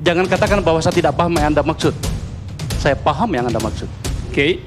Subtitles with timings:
[0.00, 1.92] Jangan katakan bahwa saya tidak paham yang Anda maksud.
[2.80, 3.84] Saya paham yang Anda maksud.
[4.32, 4.64] Oke,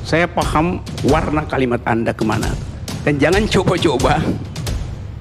[0.00, 2.48] saya paham warna kalimat Anda ke mana.
[3.04, 4.16] Dan jangan coba-coba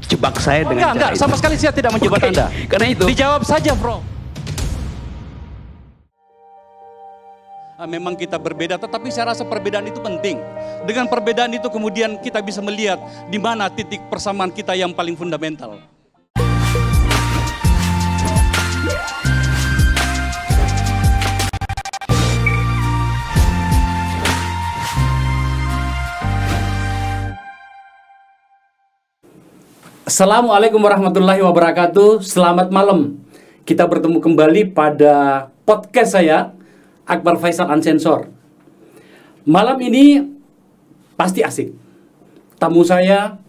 [0.10, 2.48] jebak saya Oh, dengan enggak, enggak, sama sekali saya tidak menjebak Oke, Anda.
[2.72, 4.00] Karena itu, Dijawab saja, Bro.
[7.80, 10.40] Ah, Memang kita berbeda, tetapi saya rasa perbedaan itu penting.
[10.88, 15.80] Dengan perbedaan itu kemudian kita bisa melihat di mana titik persamaan kita yang paling fundamental.
[30.20, 32.20] Assalamualaikum warahmatullahi wabarakatuh.
[32.20, 33.24] Selamat malam.
[33.64, 36.52] Kita bertemu kembali pada podcast saya
[37.08, 38.28] Akbar Faisal Unsensor.
[39.48, 40.20] Malam ini
[41.16, 41.72] pasti asik.
[42.60, 43.40] Tamu saya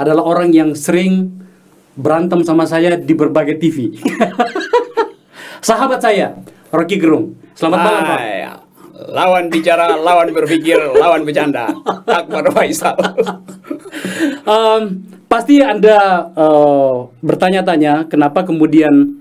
[0.00, 1.44] adalah orang yang sering
[1.92, 3.92] berantem sama saya di berbagai TV.
[5.68, 6.40] Sahabat saya,
[6.72, 7.36] Rocky Gerung.
[7.52, 8.16] Selamat malam, Pak.
[8.24, 8.48] Hai,
[9.12, 11.68] lawan bicara, lawan berpikir, lawan bercanda.
[12.08, 12.96] Akbar Faisal.
[14.48, 14.82] Em,
[15.34, 19.18] pasti Anda eh, bertanya-tanya kenapa kemudian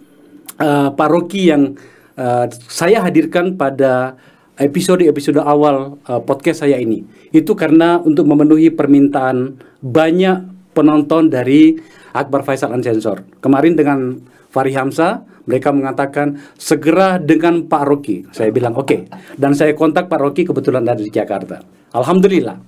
[0.93, 1.73] Pak Rocky yang
[2.13, 4.13] eh, saya hadirkan pada
[4.61, 7.01] episode-episode awal eh, podcast saya ini.
[7.33, 11.81] Itu karena untuk memenuhi permintaan banyak penonton dari
[12.13, 13.25] Akbar Faisal Unsensor.
[13.41, 14.21] Kemarin dengan
[14.53, 18.29] Fahri Hamzah, mereka mengatakan segera dengan Pak Rocky.
[18.29, 19.09] Saya bilang oke.
[19.33, 21.57] Dan saya kontak Pak Rocky kebetulan dari Jakarta.
[21.97, 22.61] Alhamdulillah.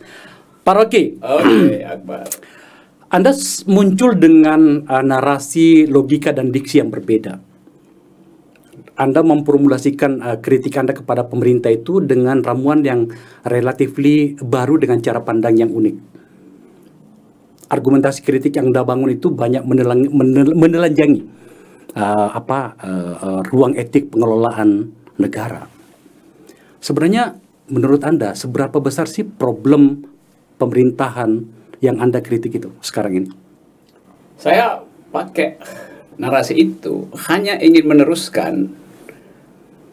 [0.66, 2.26] Pak Rocky, Oke, Akbar.
[3.16, 3.32] Anda
[3.72, 7.40] muncul dengan uh, narasi, logika, dan diksi yang berbeda.
[9.00, 13.08] Anda memformulasikan uh, kritik Anda kepada pemerintah itu dengan ramuan yang
[13.48, 15.96] relatifly baru dengan cara pandang yang unik.
[17.72, 21.24] Argumentasi kritik yang Anda bangun itu banyak menelang, menel- menelanjangi
[21.96, 25.72] uh, apa uh, uh, ruang etik pengelolaan negara.
[26.84, 27.40] Sebenarnya
[27.72, 30.04] menurut Anda seberapa besar sih problem
[30.60, 33.30] pemerintahan yang Anda kritik itu sekarang ini?
[34.36, 35.60] Saya pakai
[36.16, 38.72] narasi itu hanya ingin meneruskan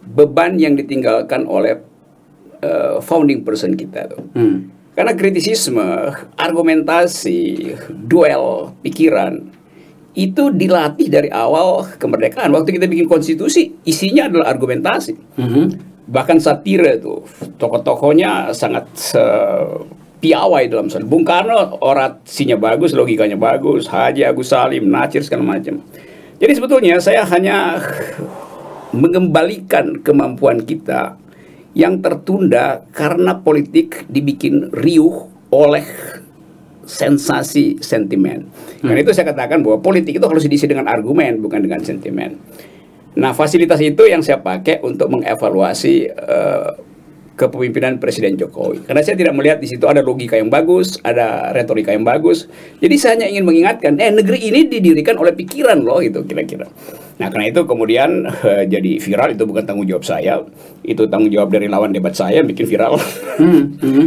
[0.02, 1.78] beban yang ditinggalkan oleh
[2.62, 4.22] eh, founding person kita tuh.
[4.34, 4.70] Hmm.
[4.92, 9.40] Karena kritisisme, argumentasi, duel pikiran
[10.12, 12.52] itu dilatih dari awal kemerdekaan.
[12.52, 15.16] Waktu kita bikin konstitusi, isinya adalah argumentasi.
[15.40, 15.64] Mhm.
[16.12, 17.24] Bahkan satire itu,
[17.56, 18.84] tokoh-tokohnya sangat
[19.16, 19.80] eh,
[20.22, 21.02] piawai dalam soal.
[21.04, 25.82] Bung Karno orasinya bagus, logikanya bagus, Haji Agus Salim, Nacir segala macam.
[26.38, 27.82] Jadi sebetulnya saya hanya
[28.94, 31.18] mengembalikan kemampuan kita
[31.74, 35.84] yang tertunda karena politik dibikin riuh oleh
[36.86, 38.46] sensasi sentimen.
[38.82, 42.36] Karena itu saya katakan bahwa politik itu harus diisi dengan argumen bukan dengan sentimen.
[43.12, 46.70] Nah, fasilitas itu yang saya pakai untuk mengevaluasi eh,
[47.42, 48.86] kepemimpinan Presiden Jokowi.
[48.86, 52.46] Karena saya tidak melihat di situ ada logika yang bagus, ada retorika yang bagus.
[52.78, 56.70] Jadi saya hanya ingin mengingatkan, eh negeri ini didirikan oleh pikiran loh itu kira-kira.
[57.18, 60.38] Nah, karena itu kemudian eh, jadi viral itu bukan tanggung jawab saya,
[60.86, 62.94] itu tanggung jawab dari lawan debat saya yang bikin viral.
[63.36, 64.06] Hmm, hmm.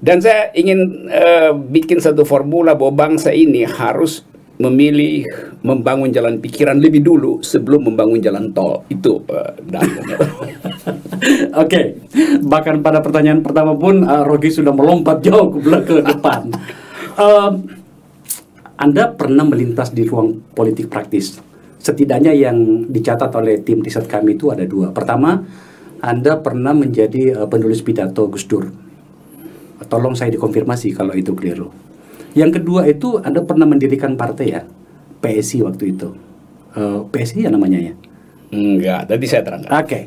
[0.00, 4.24] Dan saya ingin eh, bikin satu formula bahwa bangsa ini harus
[4.60, 5.24] memilih
[5.64, 8.84] membangun jalan pikiran lebih dulu sebelum membangun jalan tol.
[8.92, 9.24] Itu
[9.64, 10.20] dalilnya.
[11.64, 11.99] Oke,
[12.42, 16.50] bahkan pada pertanyaan pertama pun uh, Rogi sudah melompat jauh ke depan.
[17.14, 17.80] Um,
[18.80, 21.36] anda pernah melintas di ruang politik praktis.
[21.80, 24.88] Setidaknya yang dicatat oleh tim riset kami itu ada dua.
[24.92, 25.44] Pertama,
[26.00, 28.72] Anda pernah menjadi uh, penulis pidato Gus Dur.
[29.84, 31.68] Tolong saya dikonfirmasi kalau itu keliru.
[32.32, 34.64] Yang kedua itu Anda pernah mendirikan partai ya,
[35.20, 36.08] PSI waktu itu.
[36.72, 37.94] Uh, PSI ya namanya ya.
[38.48, 39.70] Enggak, tadi saya terangkan.
[39.76, 40.00] Oke.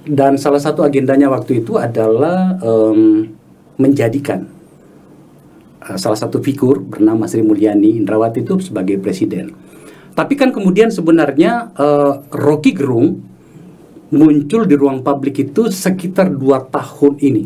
[0.00, 3.28] Dan salah satu agendanya waktu itu adalah em,
[3.76, 4.48] menjadikan
[5.84, 9.52] eh, salah satu figur bernama Sri Mulyani Indrawati itu sebagai presiden.
[10.16, 13.20] Tapi kan kemudian sebenarnya eh, Rocky Gerung
[14.10, 17.44] muncul di ruang publik itu sekitar dua tahun ini.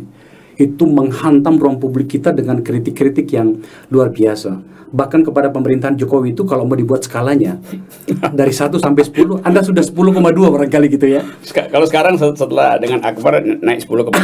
[0.54, 3.58] Itu menghantam ruang publik kita dengan kritik-kritik yang
[3.90, 4.74] luar biasa.
[4.94, 7.58] Bahkan kepada pemerintahan Jokowi itu kalau mau dibuat skalanya
[8.38, 11.26] dari 1 sampai 10, Anda sudah 10,2 barangkali gitu ya.
[11.50, 14.10] Kalau sekarang set- setelah dengan Akbar naik 10 ke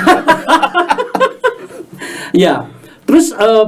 [2.47, 2.71] Ya,
[3.11, 3.67] terus eh,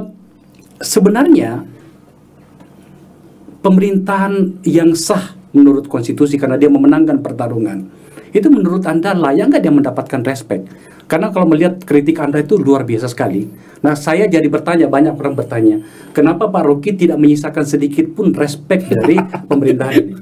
[0.79, 1.67] sebenarnya
[3.59, 7.87] pemerintahan yang sah menurut konstitusi karena dia memenangkan pertarungan
[8.33, 10.67] itu menurut anda layak nggak dia mendapatkan respect?
[11.05, 13.45] Karena kalau melihat kritik anda itu luar biasa sekali.
[13.79, 15.77] Nah saya jadi bertanya banyak orang bertanya,
[16.09, 19.19] kenapa Pak Rocky tidak menyisakan sedikit pun respect dari
[19.49, 20.15] pemerintahan ini?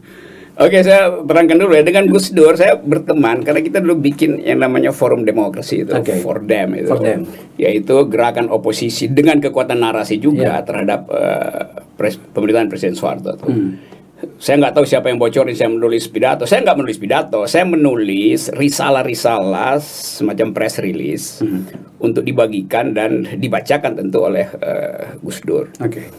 [0.51, 1.81] Oke, saya terangkan dulu ya.
[1.81, 6.19] Dengan Gus Dur saya berteman karena kita dulu bikin yang namanya Forum Demokrasi itu, Oke.
[6.19, 6.91] For Them itu.
[6.91, 7.23] For Them.
[7.55, 10.61] Yaitu gerakan oposisi dengan kekuatan narasi juga Ya.
[10.61, 11.61] terhadap eh,
[11.95, 13.39] pres- pemerintahan Presiden Soeharto.
[13.41, 13.79] Hmm.
[14.37, 16.43] Saya nggak tahu siapa yang bocorin saya menulis pidato.
[16.45, 17.45] Saya nggak menulis pidato.
[17.45, 21.65] Saya menulis risalah-risalah semacam press release Hmm.
[21.97, 25.69] untuk dibagikan dan dibacakan tentu oleh eh, Gus Dur.
[25.77, 26.09] Oke.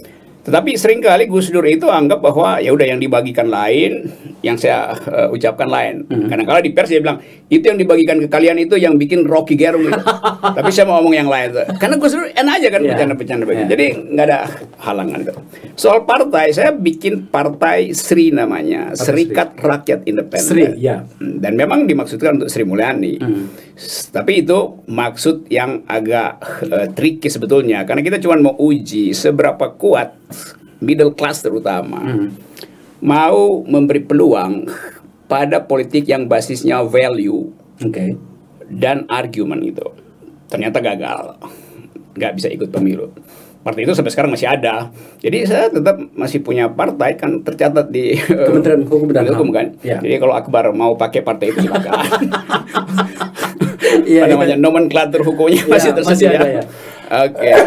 [0.42, 4.10] Tetapi sering kali Gus Dur itu anggap bahwa ya udah yang dibagikan lain,
[4.40, 6.02] yang saya eh, ucapkan lain.
[6.26, 9.54] Karena kalau di pers dia bilang itu yang dibagikan ke kalian itu yang bikin Rocky
[9.54, 10.02] Gerung itu.
[10.58, 11.66] Tapi saya mau ngomong yang lain tuh.
[11.76, 12.90] Karena Gus Dur enak aja kan Iya.
[12.90, 13.62] bercanda-bercanda begitu.
[13.62, 13.70] Iya.
[13.70, 14.38] Jadi nggak ada
[14.80, 15.36] halangan tuh.
[15.72, 20.42] Soal partai saya bikin partai Sri namanya, Serikat Rakyat Independen.
[20.44, 21.06] Sri, ya.
[21.18, 23.14] Dan memang dimaksudkan untuk Sri Mulyani.
[23.16, 23.46] Hmm.
[23.72, 29.70] S- Tapi itu maksud yang agak eh, tricky sebetulnya karena kita cuma mau uji seberapa
[29.72, 30.18] kuat
[30.78, 32.28] middle class terutama Hmm.
[32.98, 34.66] mau memberi peluang
[35.24, 38.14] pada politik yang basisnya value Oke.
[38.68, 39.82] dan argumen itu.
[40.46, 41.40] Ternyata gagal.
[42.12, 43.08] Nggak bisa ikut pemilu.
[43.58, 44.90] Partai itu sampai sekarang masih ada.
[45.18, 48.12] Jadi saya tetap masih punya partai kan tercatat di
[48.46, 49.54] Kementerian Hukum dan Hukum HAM.
[49.54, 49.66] kan.
[49.80, 49.96] Ya.
[49.96, 51.94] Jadi kalau Akbar mau pakai partai itu silakan.
[54.02, 54.32] Iya, Apa iya.
[54.32, 56.32] namanya nomenklatur hukumnya Ya, masih masih tersedia.
[56.32, 56.62] ada, ya.
[57.12, 57.52] Oke.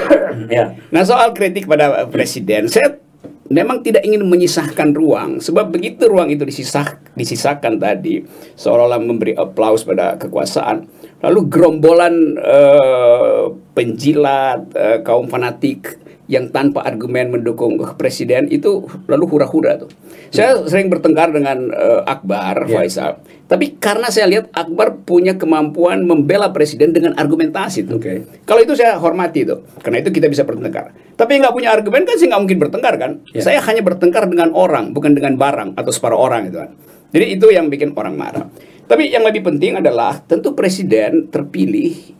[0.51, 0.75] Ya.
[0.91, 2.99] Nah soal kritik pada presiden, saya
[3.47, 8.19] memang tidak ingin menyisahkan ruang, sebab begitu ruang itu disisah, disisakan tadi,
[8.59, 10.85] seolah-olah memberi aplaus pada kekuasaan,
[11.23, 13.43] lalu gerombolan eh,
[13.73, 19.89] penjilat eh, kaum fanatik yang tanpa argumen mendukung presiden itu lalu hura-hura tuh.
[20.33, 22.81] Saya sering bertengkar dengan eh, Akbar Ya.
[22.81, 28.01] Faisal, tapi karena saya lihat Akbar punya kemampuan membela presiden dengan argumentasi tuh.
[28.01, 28.25] Oke.
[28.41, 30.97] Kalau itu saya hormati itu, karena itu kita bisa bertengkar.
[31.13, 33.11] Tapi nggak punya argumen kan sih nggak mungkin bertengkar kan?
[33.29, 33.45] Ya.
[33.45, 36.73] Saya hanya bertengkar dengan orang, bukan dengan barang atau separuh orang itu kan.
[37.13, 38.49] Jadi itu yang bikin orang marah.
[38.85, 42.17] Tapi yang lebih penting adalah tentu presiden terpilih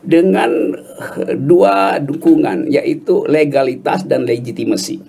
[0.00, 5.00] dengan eh, dua dukungan yaitu legalitas dan legitimasi.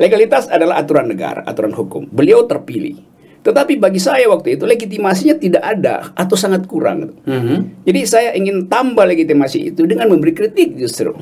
[0.00, 2.08] Legalitas adalah aturan negara, aturan hukum.
[2.08, 2.96] Beliau terpilih.
[3.40, 7.16] Tetapi bagi saya waktu itu legitimasinya tidak ada atau sangat kurang.
[7.24, 7.84] Mhm.
[7.88, 11.16] Jadi saya ingin tambah legitimasi itu dengan memberi kritik justru.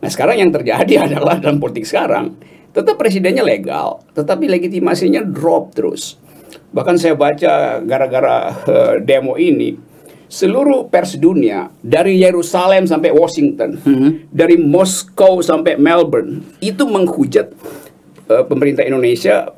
[0.00, 2.36] Nah sekarang yang terjadi adalah dalam politik sekarang,
[2.76, 6.20] tetap presidennya legal, tetapi legitimasinya drop terus.
[6.70, 8.36] Bahkan saya baca gara-gara
[8.68, 9.74] eh, demo ini,
[10.30, 13.82] seluruh pers dunia dari Yerusalem sampai Washington,
[14.30, 17.50] dari Moskow sampai Melbourne itu menghujat
[18.30, 19.50] eh, pemerintah Indonesia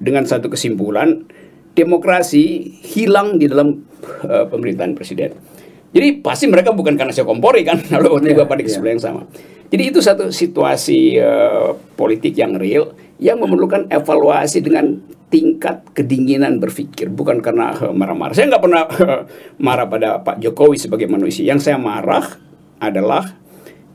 [0.00, 1.28] dengan satu kesimpulan
[1.76, 3.84] demokrasi hilang di dalam
[4.24, 5.36] eh, pemerintahan presiden.
[5.94, 9.22] Jadi pasti mereka bukan karena saya kompori kan, lalu tiba Iya, pada kesimpulan yang sama.
[9.68, 11.68] Jadi itu satu situasi eh,
[12.00, 14.98] politik yang real yang memerlukan evaluasi dengan
[15.30, 18.34] tingkat kedinginan berpikir, bukan karena eh, marah-marah.
[18.34, 19.20] Saya nggak pernah eh,
[19.58, 21.42] marah pada Pak Jokowi sebagai manusia.
[21.46, 22.38] Yang saya marah
[22.78, 23.34] adalah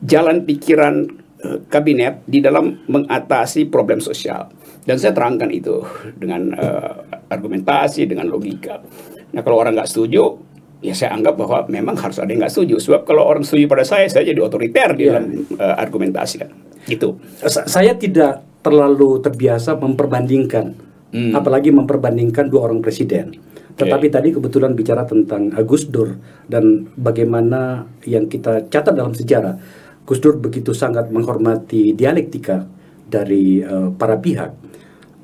[0.04, 1.07] jalan pikiran
[1.39, 4.51] eh, kabinet di dalam mengatasi problem sosial.
[4.83, 5.83] Dan saya terangkan itu
[6.18, 6.94] dengan eh,
[7.30, 8.81] argumentasi, dengan logika.
[9.30, 10.49] Nah kalau orang nggak setuju,
[10.80, 12.76] ya saya anggap bahwa memang harus ada yang nggak setuju.
[12.80, 15.10] Sebab kalau orang setuju pada saya, saya jadi otoriter di Iya.
[15.14, 16.50] dalam eh, argumentasi kan.
[16.86, 17.20] Gitu.
[17.44, 20.76] Sa- Saya tidak terlalu terbiasa memperbandingkan,
[21.10, 21.34] Hmm.
[21.34, 23.36] apalagi memperbandingkan dua orang presiden.
[23.74, 29.56] Tetapi tadi kebetulan bicara tentang Gus Dur dan bagaimana yang kita catat dalam sejarah,
[30.04, 32.68] Gus Dur begitu sangat menghormati dialektika
[33.02, 34.52] dari eh, para pihak.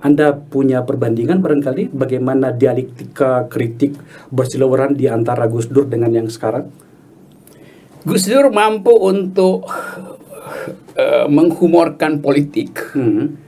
[0.04, 3.96] Anda punya perbandingan barangkali bagaimana dialektika kritik
[4.30, 6.68] berseliweran di antara Gus Dur dengan yang sekarang?
[8.06, 9.66] Gus Dur mampu untuk
[10.94, 12.96] eh, menghumorkan politik.
[12.96, 13.46] Hmm.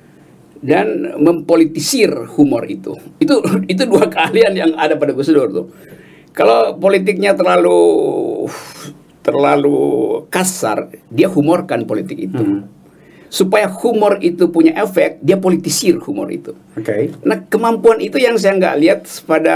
[0.57, 2.97] dan mempolitisir humor itu.
[3.21, 5.67] Itu itu dua keahlian yang ada pada Gus Dur tuh.
[6.33, 7.77] Kalau politiknya terlalu
[9.25, 9.77] terlalu
[10.29, 12.41] kasar, dia humorkan politik itu.
[12.41, 12.65] Hmm.
[13.27, 16.55] Supaya humor itu punya efek, dia politisir humor itu.
[16.79, 17.11] Oke.
[17.27, 19.55] Nah kemampuan itu yang saya nggak lihat pada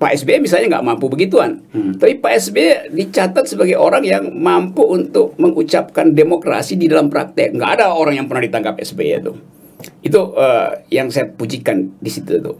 [0.00, 1.60] Pak SBY misalnya nggak mampu begituan.
[1.76, 1.92] Hmm.
[2.00, 7.52] Tapi Pak SBY dicatat sebagai orang yang mampu untuk mengucapkan demokrasi di dalam praktek.
[7.52, 9.32] Nggak ada orang yang pernah ditangkap SBY itu.
[10.00, 12.56] Itu eh, yang saya pujikan di situ tuh.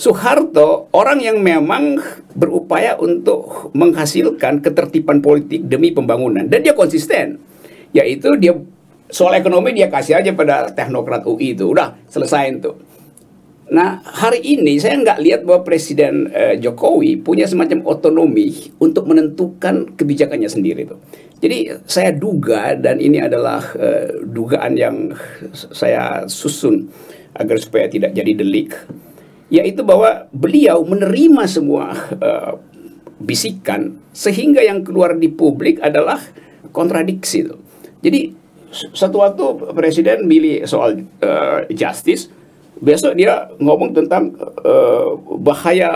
[0.00, 2.00] Soeharto orang yang memang
[2.32, 7.36] berupaya untuk menghasilkan ketertiban politik demi pembangunan dan dia konsisten.
[7.92, 8.56] Yaitu dia
[9.10, 12.72] soal ekonomi dia kasih aja pada teknokrat UI itu udah selesai itu.
[13.70, 19.94] Nah hari ini saya nggak lihat bahwa Presiden eh, Jokowi punya semacam otonomi untuk menentukan
[19.94, 20.96] kebijakannya sendiri itu.
[21.40, 25.14] Jadi saya duga dan ini adalah eh, dugaan yang
[25.54, 26.90] saya susun
[27.38, 28.74] agar supaya tidak jadi delik.
[29.50, 31.90] yaitu bahwa beliau menerima semua
[32.22, 32.54] uh,
[33.18, 36.22] bisikan sehingga yang keluar di publik adalah
[36.70, 37.50] kontradiksi.
[37.98, 38.39] Jadi
[38.70, 42.30] satu waktu presiden milih soal uh, justice,
[42.78, 44.30] besok dia ngomong tentang
[44.62, 45.90] uh, bahaya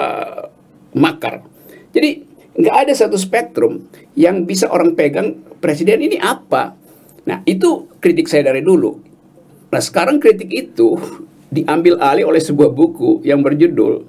[0.94, 1.46] makar.
[1.94, 3.86] Jadi nggak ada satu spektrum
[4.18, 6.74] yang bisa orang pegang presiden ini apa.
[7.24, 8.98] Nah itu kritik saya dari dulu.
[9.70, 10.98] Nah sekarang kritik itu
[11.56, 14.02] diambil alih oleh sebuah buku yang berjudul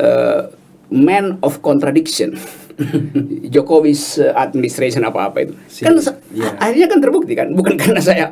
[0.00, 0.42] uh,
[0.90, 2.34] Man of Contradiction.
[3.54, 5.54] Jokowi's administration apa-apa itu.
[5.84, 5.96] Kan
[6.32, 6.56] yeah.
[6.58, 8.26] akhirnya kan terbukti kan, bukan karena saya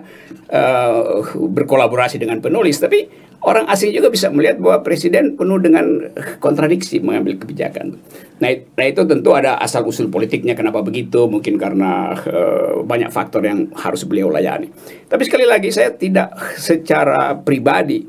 [0.52, 6.11] uh, berkolaborasi dengan penulis, tapi orang asing juga bisa melihat bahwa presiden penuh dengan
[6.43, 7.95] kontradiksi mengambil kebijakan.
[8.43, 13.47] Nah, nah itu tentu ada asal usul politiknya kenapa begitu, mungkin karena uh, banyak faktor
[13.47, 14.71] yang harus beliau layani.
[15.07, 18.02] Tapi sekali lagi saya tidak secara pribadi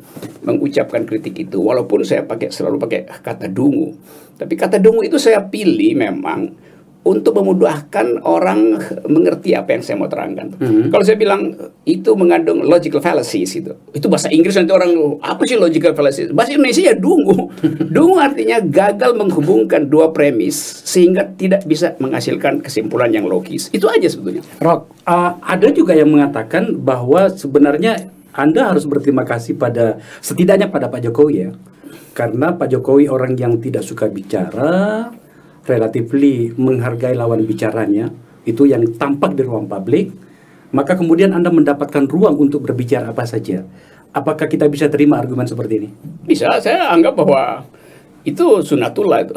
[0.43, 3.93] mengucapkan kritik itu, walaupun saya pakai selalu pakai kata dungu.
[4.39, 6.68] Tapi kata dungu itu saya pilih memang
[6.99, 8.75] untuk memudahkan orang
[9.07, 10.51] mengerti apa yang saya mau terangkan.
[10.59, 10.91] Mm-hmm.
[10.91, 11.55] Kalau saya bilang
[11.87, 13.71] itu mengandung logical fallacies itu.
[13.95, 14.91] Itu bahasa Inggris nanti orang
[15.23, 16.35] apa sih logical fallacies?
[16.35, 17.55] Bahasa Indonesia ya dungu.
[17.95, 23.71] dungu artinya gagal menghubungkan dua premis sehingga tidak bisa menghasilkan kesimpulan yang logis.
[23.71, 24.43] Itu aja sebetulnya.
[24.59, 30.91] Rock, uh, ada juga yang mengatakan bahwa sebenarnya Anda harus berterima kasih pada setidaknya pada
[30.91, 31.51] Pak Jokowi ya.
[32.11, 35.07] Karena Pak Jokowi orang yang tidak suka bicara,
[35.69, 38.09] relatively menghargai lawan bicaranya,
[38.49, 40.09] itu yang tampak di ruang publik,
[40.73, 43.61] maka kemudian Anda mendapatkan ruang untuk berbicara apa saja.
[44.09, 45.89] Apakah kita bisa terima argumen seperti ini?
[46.25, 47.61] Bisa, saya anggap bahwa
[48.25, 49.35] itu sunatullah itu.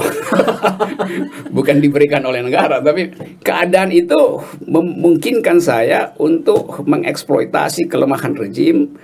[1.56, 3.12] Bukan diberikan oleh negara, tapi
[3.44, 8.96] keadaan itu memungkinkan saya untuk mengeksploitasi kelemahan rejim,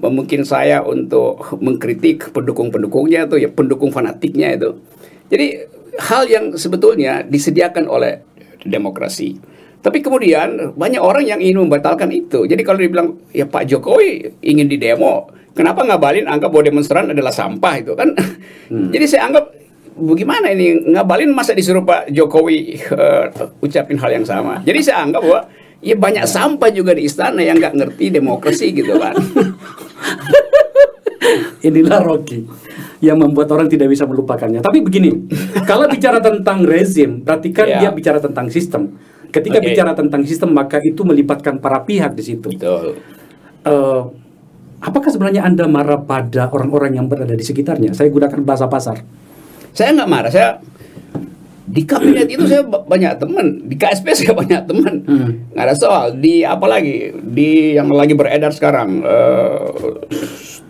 [0.00, 4.80] memungkinkan saya untuk mengkritik pendukung-pendukungnya itu ya pendukung fanatiknya itu.
[5.30, 5.46] Jadi
[5.98, 8.22] hal yang sebetulnya disediakan oleh
[8.62, 9.40] demokrasi.
[9.80, 12.44] Tapi kemudian banyak orang yang ingin membatalkan itu.
[12.44, 17.32] Jadi kalau dibilang ya Pak Jokowi ingin di demo, kenapa ngabalin anggap bahwa demonstran adalah
[17.32, 18.12] sampah itu kan?
[18.68, 18.92] Hmm.
[18.92, 19.50] Jadi saya anggap
[19.96, 23.32] bagaimana ini ngabalin masa disuruh Pak Jokowi uh,
[23.64, 24.60] ucapin hal yang sama.
[24.62, 25.40] Jadi saya anggap bahwa
[25.80, 29.16] ya banyak sampah juga di istana yang nggak ngerti demokrasi gitu kan.
[31.68, 32.44] Inilah Rocky
[33.00, 34.60] yang membuat orang tidak bisa melupakannya.
[34.60, 35.28] Tapi begini,
[35.70, 37.80] kalau bicara tentang rezim, berarti kan yeah.
[37.84, 38.96] dia bicara tentang sistem.
[39.30, 39.66] Ketika okay.
[39.72, 42.50] bicara tentang sistem, maka itu melibatkan para pihak di situ.
[42.50, 42.98] Betul.
[43.62, 44.10] Uh,
[44.82, 47.94] apakah sebenarnya Anda marah pada orang-orang yang berada di sekitarnya?
[47.94, 49.06] Saya gunakan bahasa pasar.
[49.70, 50.32] Saya nggak marah.
[50.34, 50.58] Saya
[51.70, 55.54] di kabinet itu saya banyak teman, di KSP saya banyak teman, hmm.
[55.54, 56.18] nggak ada soal.
[56.18, 57.14] Di apa lagi?
[57.14, 59.70] Di yang lagi beredar sekarang, uh,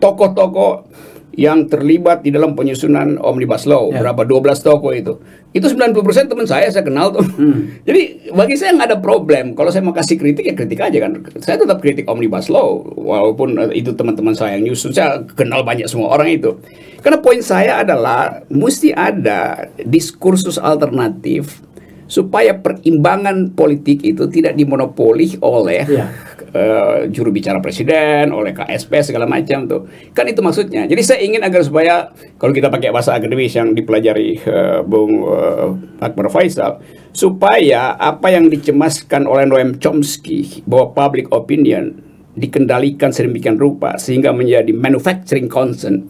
[0.00, 0.90] tokoh-tokoh
[1.38, 3.94] yang terlibat di dalam penyusunan Omnibus Law.
[3.94, 4.02] Ya.
[4.02, 4.26] berapa?
[4.26, 5.14] 12 toko itu.
[5.50, 7.82] Itu 90% teman saya saya kenal tuh hmm.
[7.88, 9.54] jadi bagi saya nggak ada problem.
[9.54, 11.22] Kalau saya mau kasih kritik ya kritik aja kan.
[11.38, 14.90] Saya tetap kritik Omnibus Law walaupun itu teman-teman saya yang nyusun.
[14.90, 16.58] Saya kenal banyak semua orang itu.
[17.00, 21.64] Karena poin saya adalah mesti ada diskursus alternatif
[22.10, 26.10] supaya perimbangan politik itu tidak dimonopoli oleh ya
[26.54, 29.86] uh, juru bicara presiden, oleh KSP segala macam tuh.
[30.12, 30.86] Kan itu maksudnya.
[30.86, 35.74] Jadi saya ingin agar supaya kalau kita pakai bahasa akademis yang dipelajari uh, Bung uh,
[36.02, 36.82] Akbar Faisal,
[37.14, 44.70] supaya apa yang dicemaskan oleh Noam Chomsky bahwa public opinion dikendalikan sedemikian rupa sehingga menjadi
[44.70, 46.06] manufacturing consent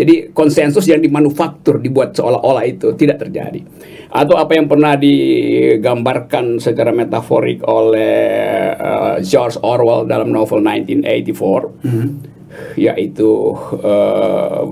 [0.00, 3.60] jadi konsensus yang dimanufaktur dibuat seolah-olah itu tidak terjadi.
[4.08, 11.84] Atau apa yang pernah digambarkan secara metaforik oleh uh, George Orwell dalam novel 1984.
[11.84, 12.39] Mm -hmm
[12.74, 14.62] yaitu uh,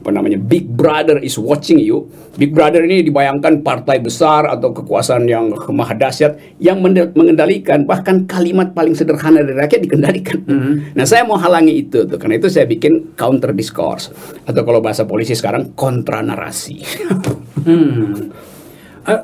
[0.00, 2.08] apa namanya Big Brother is watching you.
[2.34, 6.82] Big Brother ini dibayangkan partai besar atau kekuasaan yang maha dahsyat yang
[7.14, 10.38] mengendalikan bahkan kalimat paling sederhana dari rakyat dikendalikan.
[10.44, 10.74] Mm -hmm.
[10.98, 12.18] Nah, saya mau halangi itu tuh.
[12.18, 14.10] Karena itu saya bikin counter discourse
[14.44, 16.82] atau kalau bahasa polisi sekarang kontra narasi.
[17.68, 18.32] hmm.
[19.04, 19.22] Uh,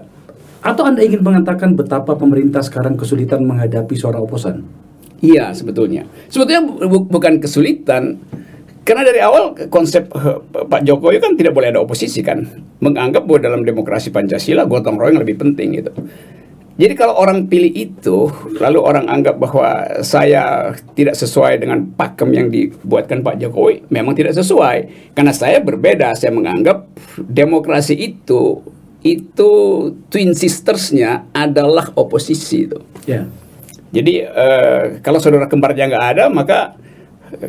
[0.60, 4.64] atau Anda ingin mengatakan betapa pemerintah sekarang kesulitan menghadapi suara oposan?
[5.20, 6.08] Iya sebetulnya.
[6.32, 8.20] Sebetulnya bu bukan kesulitan.
[8.80, 12.42] Karena dari awal konsep uh, Pak Jokowi kan tidak boleh ada oposisi kan.
[12.80, 15.92] Menganggap bahwa dalam demokrasi Pancasila gotong royong lebih penting gitu.
[16.80, 22.48] Jadi kalau orang pilih itu, lalu orang anggap bahwa saya tidak sesuai dengan pakem yang
[22.48, 25.12] dibuatkan Pak Jokowi, memang tidak sesuai.
[25.12, 26.88] Karena saya berbeda, saya menganggap
[27.20, 28.64] demokrasi itu
[29.00, 29.50] itu
[30.12, 32.80] twin sistersnya adalah oposisi itu.
[33.04, 33.28] Yeah.
[33.90, 36.78] Jadi uh, kalau saudara kembarnya nggak ada, maka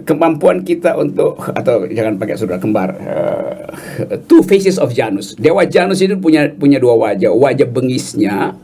[0.05, 3.65] kemampuan kita untuk atau jangan pakai saudara kembar uh,
[4.29, 5.33] two faces of Janus.
[5.37, 8.57] Dewa Janus itu punya punya dua wajah, wajah bengisnya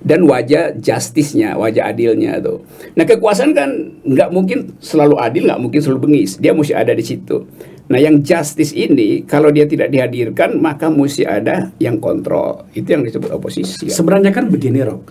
[0.00, 2.64] dan wajah justice-nya, wajah adilnya tuh.
[2.96, 6.40] Nah kekuasaan kan nggak mungkin selalu adil, nggak mungkin selalu bengis.
[6.40, 7.44] Dia mesti ada di situ.
[7.90, 12.64] Nah yang justice ini kalau dia tidak dihadirkan maka mesti ada yang kontrol.
[12.72, 13.90] Itu yang disebut oposisi.
[13.90, 13.92] Kan?
[13.92, 15.02] Sebenarnya kan begini Rok.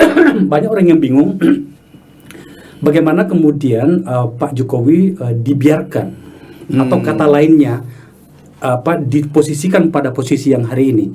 [0.52, 1.38] Banyak orang yang bingung
[2.86, 6.08] bagaimana kemudian uh, Pak Jokowi uh, dibiarkan
[6.72, 6.82] hmm.
[6.82, 7.84] atau kata lainnya
[8.62, 11.06] apa diposisikan pada posisi yang hari ini.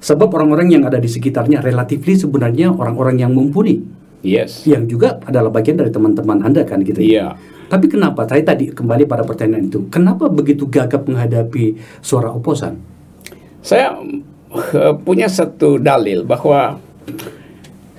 [0.00, 3.80] Sebab orang-orang yang ada di sekitarnya relatif sebenarnya orang-orang yang mumpuni.
[4.24, 4.64] Yes.
[4.64, 7.04] Yang juga adalah bagian dari teman-teman Anda kan gitu.
[7.04, 7.06] Ya?
[7.06, 7.26] Iya.
[7.68, 8.24] Tapi kenapa?
[8.24, 9.88] Saya tadi kembali pada pertanyaan itu.
[9.92, 12.80] Kenapa begitu gagap menghadapi suara oposan?
[13.64, 13.96] Saya
[14.52, 16.80] uh, punya satu dalil bahwa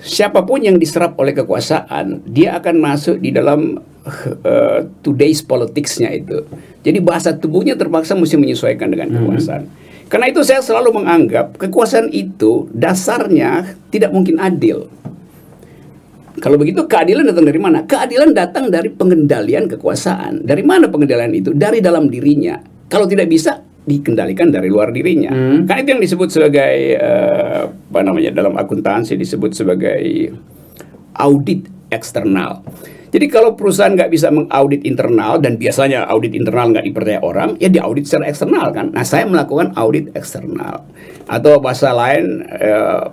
[0.01, 3.81] siapa pun yang diserap oleh kekuasaan, dia akan masuk di dalam
[4.45, 6.45] uh, today's politicsnya itu.
[6.85, 9.65] Jadi bahasa tubuhnya terpaksa mesti menyesuaikan dengan kekuasaan.
[9.65, 9.84] Hmm.
[10.05, 14.87] Karena itu saya selalu menganggap kekuasaan itu dasarnya tidak mungkin adil.
[16.35, 17.87] Kalau begitu keadilan datang dari mana?
[17.87, 20.43] Keadilan datang dari pengendalian kekuasaan.
[20.43, 21.55] Dari mana pengendalian itu?
[21.55, 22.59] Dari dalam dirinya.
[22.91, 25.31] Kalau tidak bisa, dikendalikan dari luar dirinya.
[25.31, 25.69] Hmm.
[25.69, 30.33] Kan itu yang disebut sebagai uh, apa namanya dalam akuntansi disebut sebagai
[31.15, 32.65] audit eksternal.
[33.15, 37.71] Jadi kalau perusahaan nggak bisa mengaudit internal dan biasanya audit internal nggak dipercaya orang, ya
[37.71, 38.91] diaudit secara eksternal kan.
[38.91, 40.83] Nah saya melakukan audit eksternal
[41.23, 43.07] atau bahasa lain, uh,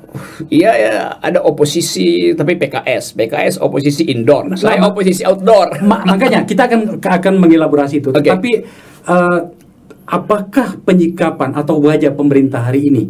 [0.50, 5.78] ya, ya ada oposisi tapi PKS, PKS oposisi indoor, nah, saya oposisi outdoor.
[5.86, 8.10] Ma makanya kita akan akan mengelaborasi itu.
[8.10, 8.26] Okay.
[8.26, 8.50] Tapi
[9.06, 9.38] uh,
[10.10, 13.04] apakah penyikapan atau wajah pemerintah hari ini?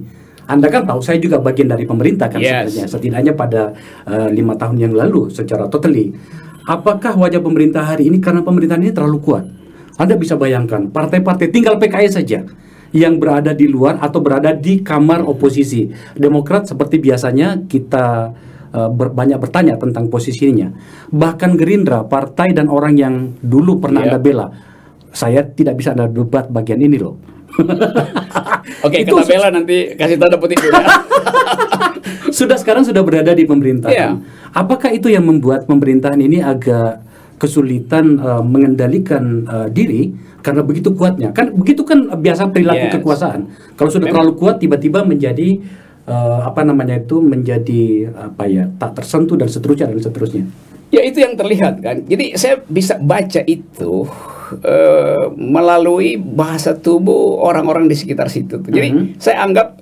[0.47, 2.71] Anda kan tahu saya juga bagian dari pemerintah kan yes.
[2.71, 3.63] sebenarnya setidaknya pada
[4.07, 6.11] uh, lima tahun yang lalu secara totally.
[6.63, 9.45] Apakah wajah pemerintah hari ini karena pemerintahan ini terlalu kuat?
[9.99, 12.47] Anda bisa bayangkan partai-partai tinggal PKS saja
[12.95, 15.91] yang berada di luar atau berada di kamar oposisi.
[16.15, 18.31] Demokrat seperti biasanya kita
[18.71, 20.71] uh, ber, banyak bertanya tentang posisinya.
[21.11, 24.15] Bahkan Gerindra, partai dan orang yang dulu pernah yeah.
[24.15, 24.47] Anda bela
[25.13, 27.21] saya tidak bisa ada debat bagian ini loh.
[28.87, 30.89] Oke, okay, kita bela nanti kasih tanda putih dulu ya.
[32.39, 33.93] sudah sekarang sudah berada di pemerintahan.
[33.93, 34.13] Yeah.
[34.57, 37.05] Apakah itu yang membuat pemerintahan ini agak
[37.37, 41.31] kesulitan uh, mengendalikan uh, diri karena begitu kuatnya?
[41.37, 42.93] Kan begitu kan biasa perilaku yes.
[42.99, 43.41] kekuasaan.
[43.77, 44.15] Kalau sudah Memang.
[44.17, 45.61] terlalu kuat tiba-tiba menjadi
[46.09, 50.45] uh, apa namanya itu menjadi apa ya tak tersentuh dan seterusnya dan seterusnya.
[50.93, 52.05] Ya itu yang terlihat kan.
[52.05, 54.05] Jadi saya bisa baca itu
[54.61, 58.61] uh, melalui bahasa tubuh orang-orang di sekitar situ.
[58.61, 59.07] Jadi mm -hmm.
[59.17, 59.81] saya anggap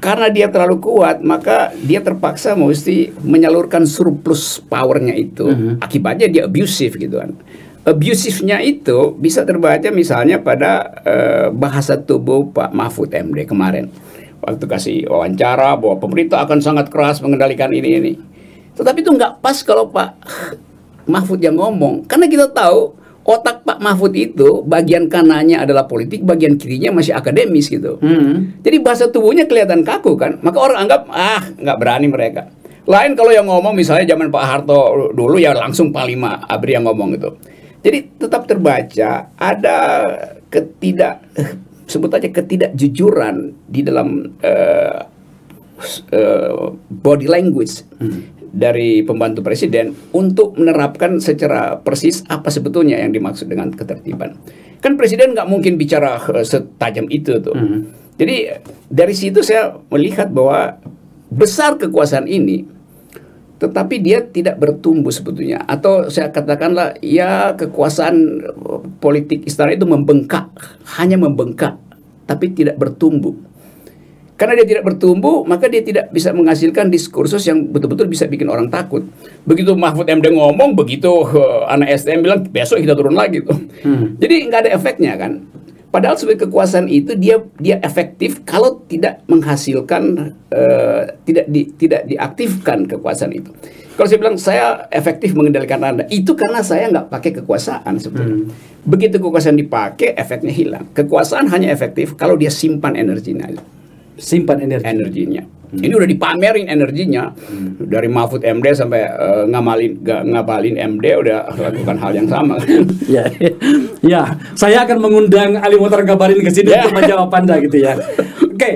[0.00, 5.44] karena dia terlalu kuat, maka dia terpaksa mesti menyalurkan surplus powernya itu.
[5.44, 5.72] Mm -hmm.
[5.84, 7.36] Akibatnya dia abusive gitu kan.
[7.80, 13.88] Abusifnya itu bisa terbaca misalnya pada uh, bahasa tubuh Pak Mahfud MD kemarin.
[14.40, 18.12] Waktu kasih wawancara bahwa pemerintah akan sangat keras mengendalikan ini ini.
[18.76, 20.16] Tetapi itu nggak pas kalau Pak
[21.08, 26.56] Mahfud yang ngomong, karena kita tahu otak Pak Mahfud itu bagian kanannya adalah politik, bagian
[26.56, 28.00] kirinya masih akademis gitu.
[28.00, 28.56] Hmm.
[28.64, 32.42] Jadi bahasa tubuhnya kelihatan kaku kan, maka orang anggap ah nggak berani mereka.
[32.88, 36.88] Lain kalau yang ngomong misalnya zaman Pak Harto dulu ya langsung Pak Lima Abri yang
[36.88, 37.30] ngomong itu.
[37.80, 39.78] Jadi tetap terbaca ada
[40.48, 41.22] ketidak
[41.90, 45.00] sebut aja ketidakjujuran di dalam uh,
[46.12, 53.46] uh, body language hmm dari pembantu presiden untuk menerapkan secara persis apa sebetulnya yang dimaksud
[53.46, 54.34] dengan ketertiban.
[54.82, 57.54] Kan presiden nggak mungkin bicara uh, setajam itu tuh.
[57.54, 57.90] Hmm.
[58.20, 58.52] Jadi
[58.90, 60.76] dari situ saya melihat bahwa
[61.32, 62.68] besar kekuasaan ini,
[63.60, 65.64] tetapi dia tidak bertumbuh sebetulnya.
[65.64, 68.44] Atau saya katakanlah ya kekuasaan
[69.00, 70.52] politik istana itu membengkak,
[71.00, 71.80] hanya membengkak,
[72.28, 73.32] tapi tidak bertumbuh.
[74.40, 78.72] Karena dia tidak bertumbuh, maka dia tidak bisa menghasilkan diskursus yang betul-betul bisa bikin orang
[78.72, 79.04] takut.
[79.44, 83.60] Begitu Mahfud MD ngomong, begitu uh, anak STM bilang besok kita turun lagi tuh.
[83.80, 84.20] Hmm.
[84.20, 85.40] Jadi nggak ada efeknya kan.
[85.88, 92.84] Padahal sebagai kekuasaan itu dia dia efektif kalau tidak menghasilkan uh, tidak di, tidak diaktifkan
[92.84, 93.48] kekuasaan itu.
[93.96, 98.36] Kalau saya bilang saya efektif mengendalikan anda, itu karena saya nggak pakai kekuasaan sebetulnya.
[98.36, 98.52] Hmm.
[98.84, 100.84] Begitu kekuasaan dipakai, efeknya hilang.
[100.92, 103.48] Kekuasaan hanya efektif kalau dia simpan energinya
[104.20, 104.84] simpan energi.
[104.84, 105.42] energinya.
[105.70, 105.86] Hmm.
[105.86, 107.86] Ini udah dipamerin energinya hmm.
[107.86, 112.58] dari Mahfud MD sampai uh, ngamalin ngabalin MD udah lakukan hal yang sama.
[113.06, 113.24] ya,
[114.02, 114.22] ya,
[114.58, 116.90] saya akan mengundang Ali Mutar Ngabalin ke sini ya.
[116.90, 117.94] untuk menjawab anda gitu ya.
[117.94, 118.72] Oke, okay.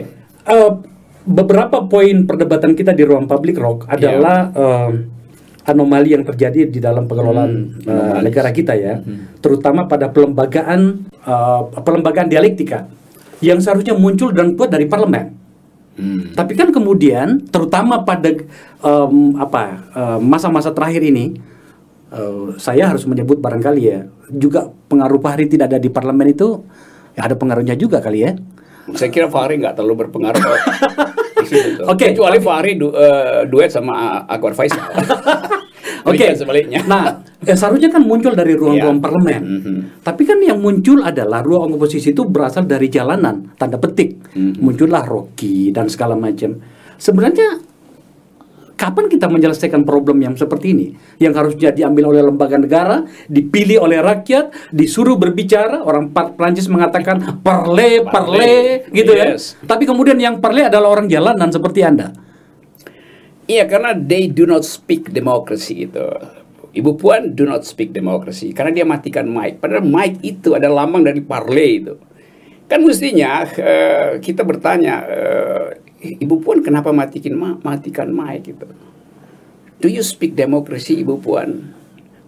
[0.47, 0.71] uh, eh,
[1.27, 4.63] beberapa poin perdebatan kita di ruang publik rock adalah ya.
[4.63, 4.91] uh,
[5.67, 7.53] anomali yang terjadi di dalam pengelolaan
[7.85, 9.03] Hmm, uh, negara kita ya,
[9.43, 12.87] terutama pada pelembagaan uh, pelembagaan dialektika
[13.43, 15.35] yang seharusnya muncul dan kuat dari parlemen.
[15.95, 16.35] Hmm.
[16.35, 18.31] Tapi kan kemudian, terutama pada
[18.83, 19.63] em, apa
[20.19, 21.39] masa-masa terakhir ini,
[22.11, 26.67] eh, saya harus menyebut barangkali ya, juga pengaruh Fahri tidak ada di parlemen itu,
[27.15, 28.35] ya ada pengaruhnya juga kali ya.
[28.99, 30.43] Saya kira Fahri nggak terlalu berpengaruh.
[31.93, 32.13] Oke.
[32.13, 34.83] Kecuali Fahri du- eh, duet sama Akbar Faisal.
[36.05, 36.21] Oke.
[36.21, 36.79] Demikian sebaliknya.
[36.85, 39.05] Nah, ya seharusnya kan muncul dari ruang-ruang Iya.
[39.05, 39.43] parlemen.
[39.43, 39.77] Mhm.
[40.05, 44.21] Tapi kan yang muncul adalah ruang oposisi itu berasal dari jalanan, tanda petik.
[44.37, 44.61] Mhm.
[44.61, 46.61] Muncullah Rocky dan segala macam.
[47.01, 47.59] Sebenarnya
[48.75, 50.87] kapan kita menyelesaikan problem yang seperti ini?
[51.17, 58.05] Yang harusnya diambil oleh lembaga negara, dipilih oleh rakyat, disuruh berbicara, orang Prancis mengatakan parle,
[58.05, 58.57] parle, Parle,
[58.93, 59.57] gitu yes.
[59.63, 59.73] ya.
[59.73, 62.13] Tapi kemudian yang parle adalah orang jalanan seperti Anda.
[63.45, 66.01] Iya, karena they do not speak democracy itu.
[66.75, 69.63] Ibu Puan do not speak democracy karena dia matikan mic.
[69.63, 71.95] Padahal mic itu ada lambang dari parle itu.
[72.67, 75.67] Kan mestinya eh, kita bertanya, eh,
[76.25, 78.67] Ibu Puan kenapa matikan ma- matikan mic itu?
[79.79, 81.77] Do you speak democracy Ibu Puan?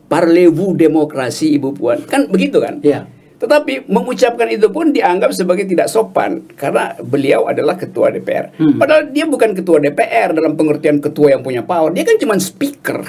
[0.07, 2.05] Parlez-vous demokrasi Ibu Puan?
[2.07, 2.79] Kan begitu kan?
[2.85, 3.11] Iya.
[3.37, 8.57] Tetapi mengucapkan itu pun dianggap sebagai tidak sopan karena beliau adalah ketua DPR.
[8.57, 8.81] Hmm.
[8.81, 11.93] Padahal dia bukan ketua DPR dalam pengertian ketua yang punya power.
[11.93, 13.05] Dia kan cuma speaker.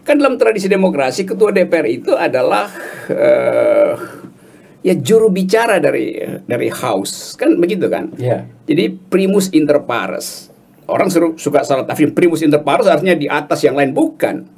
[0.00, 2.72] Kan dalam tradisi demokrasi ketua DPR itu adalah
[3.12, 3.92] eh,
[4.80, 6.16] ya juru bicara dari
[6.48, 7.36] dari house.
[7.36, 8.16] Kan begitu kan?
[8.16, 8.48] Iya.
[8.64, 10.48] Jadi primus inter pares.
[10.88, 14.48] Orang seru- suka salah tafsir primus inter pares artinya di atas yang lain bukan.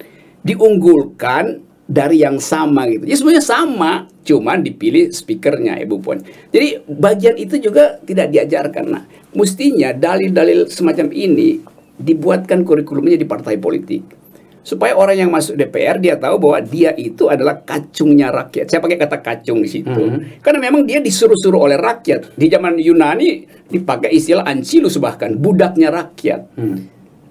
[0.47, 3.05] Diunggulkan dari yang sama gitu.
[3.05, 3.93] Jadi sebenarnya sama,
[4.25, 6.25] cuman dipilih speakernya Ibu Puan.
[6.49, 8.85] Jadi bagian itu juga tidak diajarkan.
[8.89, 9.05] Nah,
[9.37, 11.61] mestinya dalil-dalil semacam ini
[12.01, 14.25] dibuatkan kurikulumnya di partai politik.
[14.63, 18.71] Supaya orang yang masuk DPR dia tahu bahwa dia itu adalah kacungnya rakyat.
[18.71, 19.91] Saya pakai kata kacung di situ.
[19.91, 20.39] Mhm.
[20.39, 22.39] Karena memang dia disuruh-suruh oleh rakyat.
[22.39, 26.41] Di zaman Yunani dipakai istilah ancilus bahkan budaknya rakyat.
[26.55, 26.79] Hmm.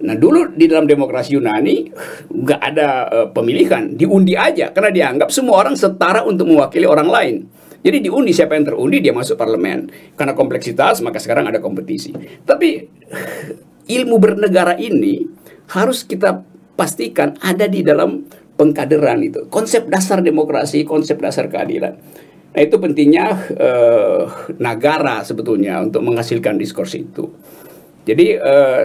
[0.02, 1.86] Nah dulu di dalam demokrasi Yunani
[2.28, 7.36] nggak ada eh, pemilihan, diundi aja karena dianggap semua orang setara untuk mewakili orang lain.
[7.82, 9.90] Jadi diundi siapa yang terundi dia masuk parlemen.
[10.14, 12.14] Karena kompleksitas maka sekarang ada kompetisi.
[12.46, 12.78] Tapi
[13.90, 15.26] ilmu bernegara ini
[15.74, 16.46] harus kita
[16.78, 18.22] pastikan ada di dalam
[18.54, 19.50] pengkaderan itu.
[19.50, 21.98] Konsep dasar demokrasi, konsep dasar keadilan.
[22.52, 24.22] Nah itu pentingnya eh,
[24.62, 27.34] negara sebetulnya untuk menghasilkan diskurs itu.
[28.06, 28.82] Jadi eh,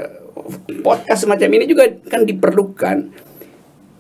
[0.84, 2.98] podcast semacam ini juga kan diperlukan.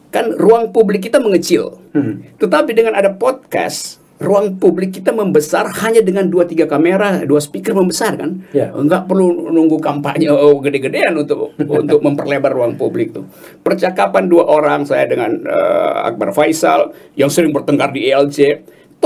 [0.07, 1.77] Kan ruang publik kita mengecil.
[1.91, 2.23] Hmm.
[2.39, 7.77] Tetapi dengan ada podcast, ruang publik kita membesar hanya dengan dua tiga kamera, dua speaker
[7.77, 8.41] membesar kan.
[8.49, 8.73] Ya.
[8.73, 13.29] Enggak perlu nunggu kampanye oh, gede-gedean untuk untuk memperlebar ruang publik tuh.
[13.61, 18.37] Percakapan dua orang saya dengan eh, Akbar Faisal yang sering bertengkar di ELC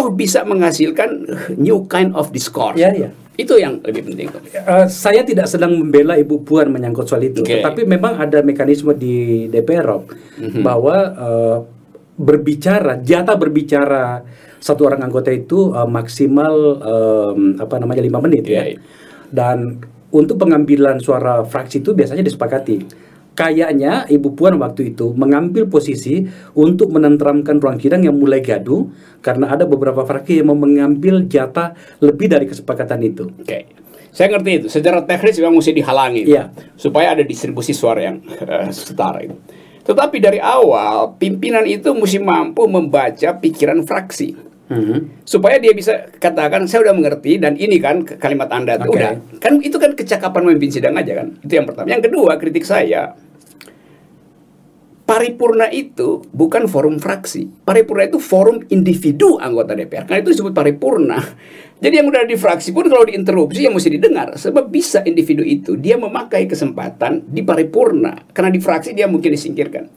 [0.02, 1.30] toh bisa menghasilkan
[1.62, 2.74] new kind of discourse.
[2.74, 3.14] Ya, ya.
[3.38, 4.28] Itu yang lebih penting.
[4.50, 7.62] Eh, saya tidak sedang membela Ibu Puan menyangkut soal itu, Oke.
[7.62, 10.10] tetapi memang ada mekanisme di DPR Rob,
[10.66, 11.58] bahwa eh,
[12.18, 14.26] berbicara, jatah berbicara
[14.62, 18.80] satu orang anggota itu eh, maksimal em, apa namanya lima menit ya, Iya, iya.
[19.30, 19.80] dan
[20.12, 22.84] untuk pengambilan suara fraksi itu biasanya disepakati.
[23.32, 28.92] Kayaknya Ibu Puan waktu itu mengambil posisi untuk menenteramkan ruang sidang yang mulai gaduh
[29.24, 31.72] karena ada beberapa fraksi yang mau mengambil jatah
[32.04, 33.32] lebih dari kesepakatan itu.
[33.40, 33.80] Oke.
[34.12, 34.68] Saya ngerti itu.
[34.68, 36.28] Secara teknis memang mesti dihalangi.
[36.28, 36.52] Iya.
[36.76, 39.36] Supaya ada distribusi suara yang eh, setara itu.
[39.82, 44.51] Tetapi dari awal pimpinan itu mesti mampu membaca pikiran fraksi.
[44.72, 45.28] Mhm.
[45.28, 49.04] Supaya dia bisa katakan saya udah mengerti dan ini kan kalimat Anda tuh Oke.
[49.04, 49.12] udah.
[49.44, 51.36] Kan itu kan kecakapan memimpin sidang aja kan.
[51.44, 51.92] Itu yang pertama.
[51.92, 53.12] Yang kedua kritik saya
[55.12, 57.44] Paripurna itu bukan forum fraksi.
[57.68, 60.08] Paripurna itu forum individu anggota DPR.
[60.08, 61.20] Karena itu disebut paripurna.
[61.84, 64.32] Jadi yang udah di fraksi pun kalau diinterupsi yang mesti didengar.
[64.40, 68.24] Sebab bisa individu itu dia memakai kesempatan di paripurna.
[68.32, 69.92] Karena di fraksi dia mungkin disingkirkan.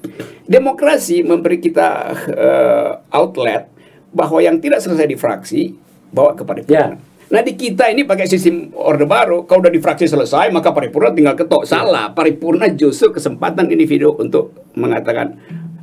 [0.50, 1.88] Demokrasi memberi kita
[2.34, 3.70] eh, outlet
[4.14, 5.74] bahwa yang tidak selesai di fraksi
[6.14, 6.78] bawa ke paripurna.
[6.78, 6.86] Ya.
[7.34, 11.10] Nah di kita ini pakai sistem orde baru, kalau udah di fraksi selesai maka paripurna
[11.10, 11.66] tinggal ketok.
[11.66, 15.34] Salah, paripurna justru kesempatan individu untuk mengatakan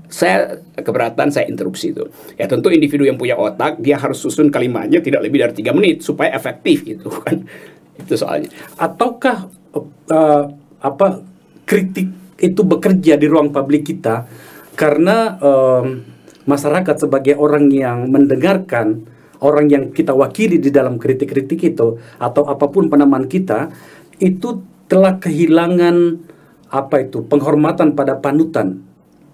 [0.08, 2.08] saya keberatan saya interupsi itu.
[2.39, 6.00] Ya tentu individu yang punya otak dia harus susun kalimatnya tidak lebih dari tiga menit
[6.00, 7.44] supaya efektif gitu kan.
[8.00, 8.48] Itu soalnya.
[8.80, 9.52] ataukah
[10.10, 10.44] eh,
[10.82, 11.08] apa
[11.67, 12.08] kritik
[12.41, 14.26] itu bekerja di ruang publik kita
[14.74, 16.11] karena em,
[16.46, 19.06] masyarakat sebagai orang yang mendengarkan
[19.42, 23.74] orang yang kita wakili di dalam kritik-kritik itu atau apa pun penamaan kita
[24.18, 26.18] itu telah kehilangan
[26.70, 28.86] apa itu penghormatan pada panutan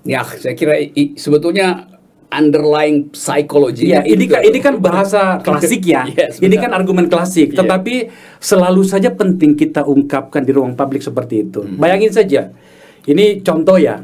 [0.08, 1.84] Ya, saya kira i- sebetulnya
[2.32, 3.92] underlying psychology.
[3.92, 6.08] Ya, ini kan ini kan bahasa klasik ya.
[6.08, 6.64] Yes, ini benar.
[6.64, 7.52] kan argumen klasik.
[7.52, 7.60] Iya.
[7.60, 8.08] Tetapi
[8.40, 11.60] selalu saja penting kita ungkapkan di ruang publik seperti itu.
[11.60, 11.76] Hmm.
[11.76, 12.56] Bayangin saja.
[13.04, 14.00] Ini contoh ya.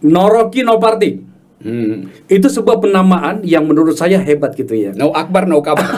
[0.00, 1.27] Noroki no party.
[1.58, 2.06] Hmm.
[2.30, 4.94] Itu sebuah penamaan yang menurut saya hebat gitu ya.
[4.94, 5.90] No akbar, no kabar.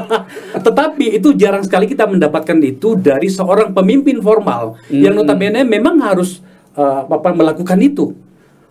[0.66, 5.24] Tetapi itu jarang sekali kita mendapatkan itu dari seorang pemimpin formal yang Hmm.
[5.24, 6.40] notabene memang harus
[6.76, 8.16] uh, apa melakukan itu.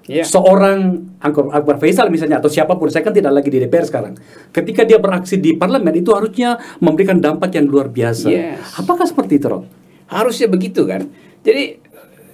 [0.06, 0.22] Iya.
[0.22, 4.14] Seorang Akbar, Akbar Faisal misalnya atau siapa pun, saya kan tidak lagi di DPR sekarang.
[4.54, 8.30] Ketika dia beraksi di parlemen itu harusnya memberikan dampak yang luar biasa.
[8.30, 8.78] Yes.
[8.78, 9.66] Apakah seperti itu, Rob?
[10.06, 11.10] Harusnya begitu kan.
[11.42, 11.82] Jadi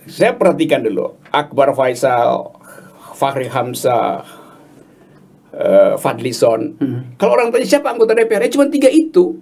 [0.04, 2.60] saya perhatikan dulu Akbar Faisal,
[3.22, 4.26] Fahri Hamzah,
[5.54, 6.62] eh, Fadlison.
[7.22, 9.38] Kalau orang tanya siapa anggota DPR, ya cuma tiga itu.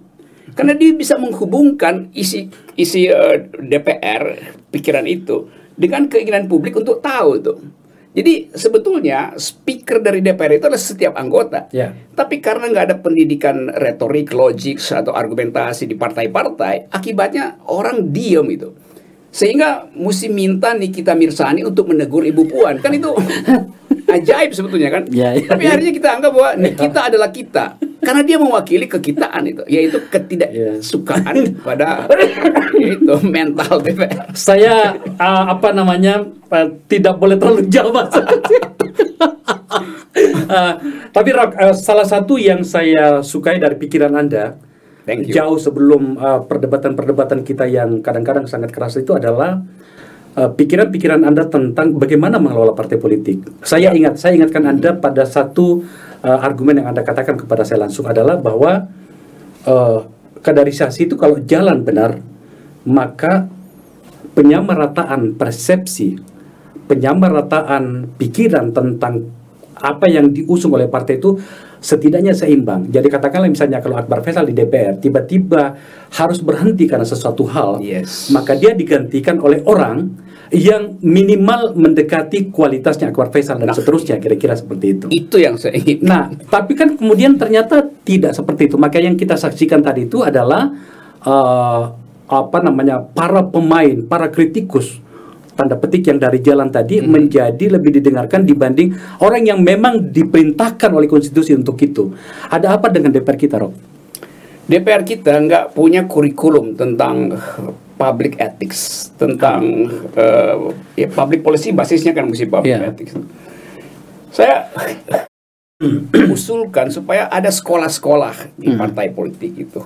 [0.52, 7.40] Karena dia bisa menghubungkan isi isi eh, DPR pikiran itu dengan keinginan publik untuk tahu
[7.40, 7.54] itu.
[8.10, 11.70] Jadi sebetulnya speaker dari DPR itu adalah setiap anggota.
[11.70, 11.94] Ya.
[11.94, 18.74] Tapi karena nggak ada pendidikan retorik, logik atau argumentasi di partai-partai, akibatnya orang diem itu.
[19.30, 22.82] Sehingga mesti minta Nikita Mirsani untuk menegur Ibu Puan.
[22.82, 23.14] Kan itu
[24.16, 25.06] ajaib sebetulnya kan.
[25.10, 25.70] Ya, ya, Tapi ya.
[25.74, 27.78] akhirnya kita anggap bahwa Nikita adalah kita.
[28.00, 32.08] Karena dia mewakili kekitaan itu, yaitu ketidaksukaan pada
[32.80, 33.76] itu mental.
[34.32, 37.92] Saya uh, apa namanya uh, tidak boleh terlalu jauh.
[37.92, 38.08] Uh,
[41.16, 44.56] tapi uh, salah satu yang saya sukai dari pikiran Anda
[45.08, 45.34] Thank you.
[45.34, 49.60] jauh sebelum uh, perdebatan-perdebatan kita yang kadang-kadang sangat keras itu adalah
[50.36, 53.42] uh, pikiran-pikiran Anda tentang bagaimana mengelola partai politik.
[53.64, 55.82] Saya ingat, saya ingatkan Anda pada satu
[56.20, 58.86] uh, argumen yang Anda katakan kepada saya langsung adalah bahwa
[59.64, 59.98] uh,
[60.40, 62.20] kaderisasi itu kalau jalan benar
[62.84, 63.48] maka
[64.32, 66.16] penyamarataan persepsi,
[66.88, 69.28] penyamarataan pikiran tentang
[69.80, 71.40] apa yang diusung oleh partai itu
[71.80, 72.92] setidaknya seimbang.
[72.92, 75.74] Jadi katakanlah misalnya kalau Akbar Faisal di DPR tiba-tiba
[76.12, 78.28] harus berhenti karena sesuatu hal, Yes.
[78.30, 80.12] maka dia digantikan oleh orang
[80.50, 83.76] yang minimal mendekati kualitasnya Akbar Faisal dan Nah.
[83.76, 85.06] seterusnya kira-kira seperti itu.
[85.08, 86.04] Itu yang saya ingin.
[86.04, 88.76] Nah, tapi kan kemudian ternyata tidak seperti itu.
[88.76, 90.68] Maka yang kita saksikan tadi itu adalah
[91.20, 91.82] eh,
[92.30, 94.98] apa namanya para pemain, para kritikus
[95.52, 101.10] tanda petik yang dari jalan tadi menjadi lebih didengarkan dibanding orang yang memang diperintahkan oleh
[101.10, 102.14] konstitusi untuk itu.
[102.48, 103.74] Ada apa dengan DPR kita, Rob?
[104.64, 107.34] DPR kita nggak punya kurikulum tentang
[107.98, 110.54] public ethics, tentang eh,
[110.96, 112.88] ya, public policy basisnya kan mesti public Iya.
[112.88, 113.12] ethics.
[114.30, 114.70] Saya
[116.34, 119.80] usulkan supaya ada sekolah-sekolah di partai politik itu.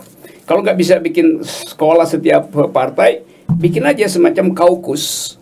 [0.44, 3.24] Kalau nggak bisa bikin sekolah setiap partai,
[3.57, 5.37] bikin aja semacam kaukus.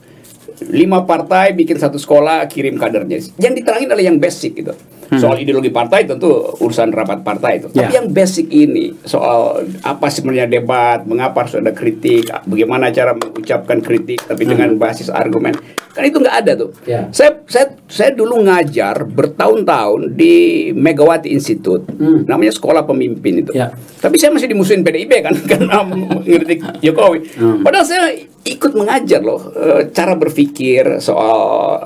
[0.68, 3.18] Lima partai bikin satu sekolah kirim kadernya.
[3.40, 4.74] Yang diterangin adalah yang basic gitu.
[5.12, 7.68] Soal ideologi partai tentu urusan rapat partai itu.
[7.68, 8.01] Tapi Ya.
[8.01, 14.22] yang basic ini soal apa sebenarnya debat, mengapa harus ada kritik, bagaimana cara mengucapkan kritik
[14.22, 15.53] tapi dengan basis argumen.
[15.92, 16.70] Kan itu nggak ada tuh.
[16.88, 17.12] Ya.
[17.12, 20.35] Saya saya saya dulu ngajar bertahun-tahun di
[20.72, 21.85] Megawati Institute.
[21.92, 22.25] Hmm.
[22.25, 23.53] Namanya sekolah pemimpin itu.
[23.53, 23.77] Ya.
[24.01, 27.29] Tapi saya masih dimusuhin PDIP kan karena mengkritik Jokowi.
[27.37, 27.61] Hmm.
[27.61, 28.09] Padahal saya
[28.42, 31.38] ikut mengajar loh eh, cara berpikir soal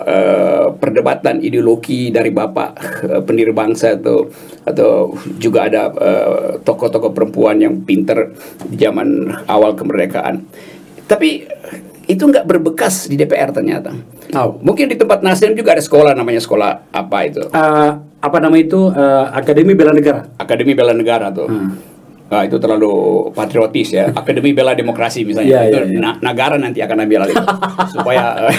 [0.08, 2.72] eh, perdebatan ideologi dari Bapak
[3.16, 4.28] eh, pendiri bangsa itu
[4.68, 8.36] atau juga ada eh, tokoh-tokoh perempuan yang pinter
[8.68, 10.44] di zaman awal kemerdekaan.
[11.08, 11.48] Tapi
[12.06, 13.90] itu nggak berbekas di DPR ternyata.
[14.34, 14.58] Oh.
[14.62, 17.42] Mungkin di tempat Nasdem juga ada sekolah namanya sekolah apa itu?
[17.50, 20.26] Eh, apa nama itu Eh, Akademi Bela Negara?
[20.38, 21.48] Akademi Bela Negara tuh.
[21.50, 21.95] Hmm.
[22.26, 22.92] Nah, itu terlalu
[23.30, 24.10] patriotis ya.
[24.18, 25.62] Akademi Bela Demokrasi misalnya.
[25.62, 26.00] Iya, itu iya.
[26.02, 27.36] na- negara nanti akan ambil alih
[27.94, 28.56] supaya eh,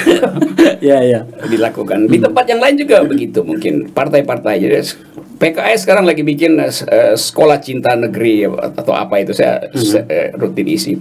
[0.95, 1.19] ya ya.
[1.43, 2.07] dilakukan.
[2.07, 4.55] Di tempat yang lain juga begitu mungkin partai-partai.
[4.63, 4.75] Jadi
[5.37, 10.67] PKS sekarang lagi bikin eh, sekolah cinta negeri atau apa itu saya, saya, eh, rutin
[10.71, 10.95] isi.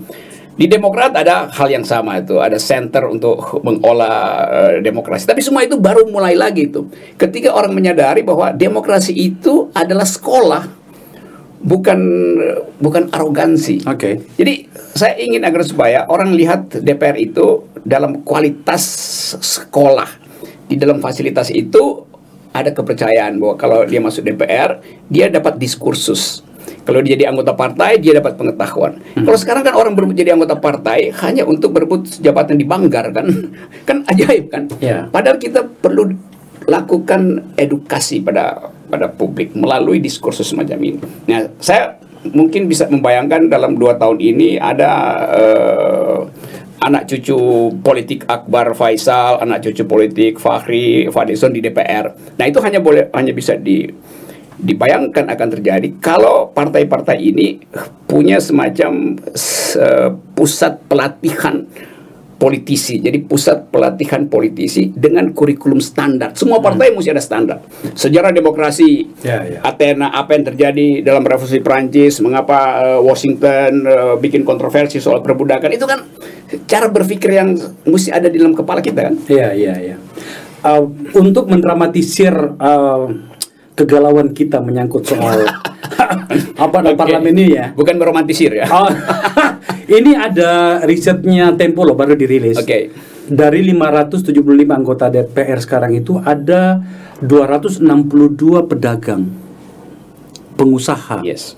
[0.57, 4.17] Di Demokrat ada hal yang sama itu, ada center untuk mengolah
[4.49, 5.29] eh, demokrasi.
[5.29, 6.89] Tapi semua itu baru mulai lagi itu.
[7.21, 10.76] Ketika orang menyadari bahwa demokrasi itu adalah sekolah,
[11.61, 12.01] bukan
[12.81, 13.85] bukan arogansi.
[13.89, 14.25] Oke.
[14.37, 18.83] Jadi saya ingin agar supaya orang lihat DPR itu dalam kualitas
[19.41, 20.09] sekolah,
[20.67, 22.05] di dalam fasilitas itu
[22.57, 24.81] ada kepercayaan bahwa kalau dia masuk DPR
[25.13, 26.41] dia dapat diskursus.
[26.87, 29.03] Kalau dia jadi anggota partai dia dapat pengetahuan.
[29.15, 33.27] Kalau sekarang kan orang berebut jadi anggota partai hanya untuk berebut jabatan di Banggar kan,
[33.89, 34.71] kan ajaib kan.
[34.79, 35.11] Ya.
[35.11, 36.15] Padahal kita perlu
[36.67, 40.99] lakukan edukasi pada pada publik melalui diskursus semacam ini.
[41.31, 41.99] Nah, saya
[42.31, 44.91] mungkin bisa membayangkan dalam dua tahun ini ada
[45.31, 46.19] eh,
[46.83, 47.39] anak cucu
[47.83, 52.37] politik Akbar Faisal, anak cucu politik Fahri Fadison di DPR.
[52.39, 53.87] Nah itu hanya boleh hanya bisa di
[54.57, 57.61] dibayangkan akan terjadi kalau partai-partai ini
[58.09, 59.21] punya semacam
[59.77, 61.69] uh, pusat pelatihan
[62.37, 63.01] politisi.
[63.01, 66.37] Jadi pusat pelatihan politisi dengan kurikulum standar.
[66.37, 67.01] Semua partai hmm.
[67.01, 67.59] mesti ada standar.
[67.97, 69.59] Sejarah demokrasi, ya, ya.
[69.65, 75.73] Athena, apa yang terjadi dalam revolusi Prancis, mengapa uh, Washington uh, bikin kontroversi soal perbudakan
[75.73, 76.05] itu kan
[76.69, 77.57] cara berpikir yang
[77.89, 79.15] mesti ada di dalam kepala kita kan?
[79.27, 79.97] Iya, iya, iya.
[80.61, 83.07] Uh, untuk mendramatisir uh,
[83.77, 85.41] kegalauan kita menyangkut soal
[86.65, 86.95] apa okay.
[86.97, 87.73] parlemen ini ya.
[87.73, 88.67] Bukan meromantisir ya.
[88.69, 88.89] Oh,
[89.87, 92.59] ini ada risetnya Tempo loh baru dirilis.
[92.59, 92.67] Oke.
[92.67, 92.83] Okay.
[93.27, 94.31] Dari 575
[94.71, 96.79] anggota DPR sekarang itu ada
[97.23, 97.83] 262
[98.71, 99.27] pedagang
[100.55, 101.23] pengusaha.
[101.23, 101.55] Yes.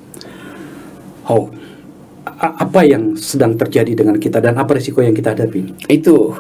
[1.29, 1.53] Oh.
[2.39, 5.75] apa yang sedang terjadi dengan kita dan apa risiko yang kita hadapi?
[5.91, 6.39] Itu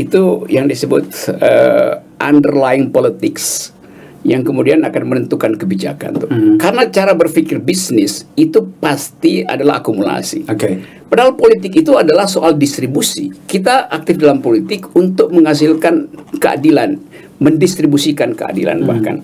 [0.00, 1.04] itu yang disebut
[1.36, 3.76] uh, underlying politics
[4.22, 6.30] yang kemudian akan menentukan kebijakan tuh.
[6.30, 6.56] Hmm.
[6.58, 10.46] Karena cara berpikir bisnis itu pasti adalah akumulasi.
[10.46, 10.58] Oke.
[10.58, 10.74] Okay.
[11.10, 13.28] Padahal politik itu adalah soal distribusi.
[13.44, 16.08] Kita aktif dalam politik untuk menghasilkan
[16.38, 16.96] keadilan,
[17.42, 18.88] mendistribusikan keadilan hmm.
[18.88, 19.16] bahkan.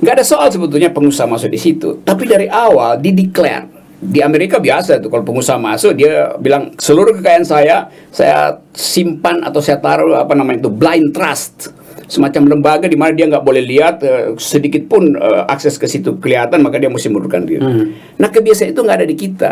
[0.00, 2.00] Nggak ada soal sebetulnya pengusaha masuk di situ.
[2.06, 7.44] Tapi dari awal dideklar di Amerika biasa tuh kalau pengusaha masuk dia bilang seluruh kekayaan
[7.44, 11.68] saya saya simpan atau saya taruh apa namanya itu blind trust
[12.08, 16.16] semacam lembaga di mana dia nggak boleh lihat uh, sedikit pun uh, akses ke situ
[16.16, 17.62] kelihatan maka dia mesti mundurkan diri.
[17.62, 17.94] Hmm.
[18.18, 19.50] Nah kebiasaan itu nggak ada di kita.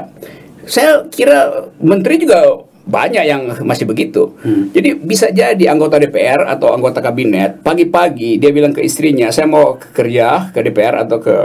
[0.64, 2.44] Saya kira menteri juga
[2.88, 4.32] banyak yang masih begitu.
[4.42, 4.72] Hmm.
[4.72, 9.76] Jadi bisa jadi anggota DPR atau anggota kabinet pagi-pagi dia bilang ke istrinya saya mau
[9.76, 11.36] kerja ke DPR atau ke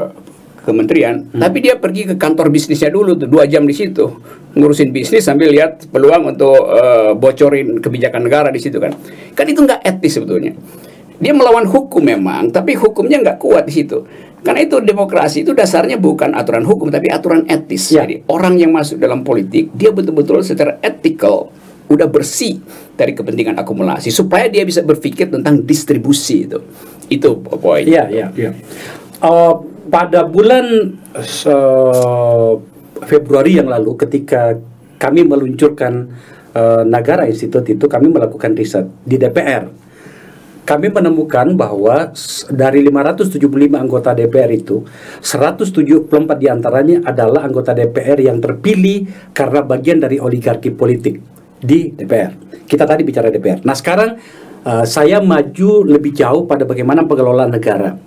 [0.64, 1.40] kementerian, hmm.
[1.44, 4.08] tapi dia pergi ke kantor bisnisnya dulu tuh dua jam di situ
[4.54, 8.94] ngurusin bisnis sambil lihat peluang untuk uh, bocorin kebijakan negara di situ kan.
[9.34, 10.54] Kan itu nggak etis sebetulnya.
[11.18, 14.06] Dia melawan hukum memang, tapi hukumnya nggak kuat di situ.
[14.44, 17.96] Karena itu demokrasi itu dasarnya bukan aturan hukum, tapi aturan etis.
[17.96, 18.04] Ya.
[18.04, 21.50] Jadi orang yang masuk dalam politik, dia betul-betul secara etikal
[21.88, 22.60] udah bersih
[22.94, 26.60] dari kepentingan akumulasi supaya dia bisa berpikir tentang distribusi itu.
[27.10, 27.88] Itu poin.
[27.88, 28.52] Iya, iya, iya.
[29.24, 32.54] Uh, pada bulan uh,
[33.04, 34.56] Februari yang lalu ketika
[35.02, 36.08] kami meluncurkan
[36.56, 39.84] uh, Nagara Institute itu kami melakukan riset di DPR
[40.64, 42.16] kami menemukan bahwa
[42.48, 43.44] dari 575
[43.76, 44.88] anggota DPR itu
[45.20, 46.08] 174
[46.40, 51.20] di antaranya adalah anggota DPR yang terpilih karena bagian dari oligarki politik
[51.60, 52.64] di DPR.
[52.64, 53.60] Kita tadi bicara DPR.
[53.68, 54.16] Nah sekarang
[54.64, 58.00] uh, saya maju lebih jauh pada bagaimana pengelolaan negara.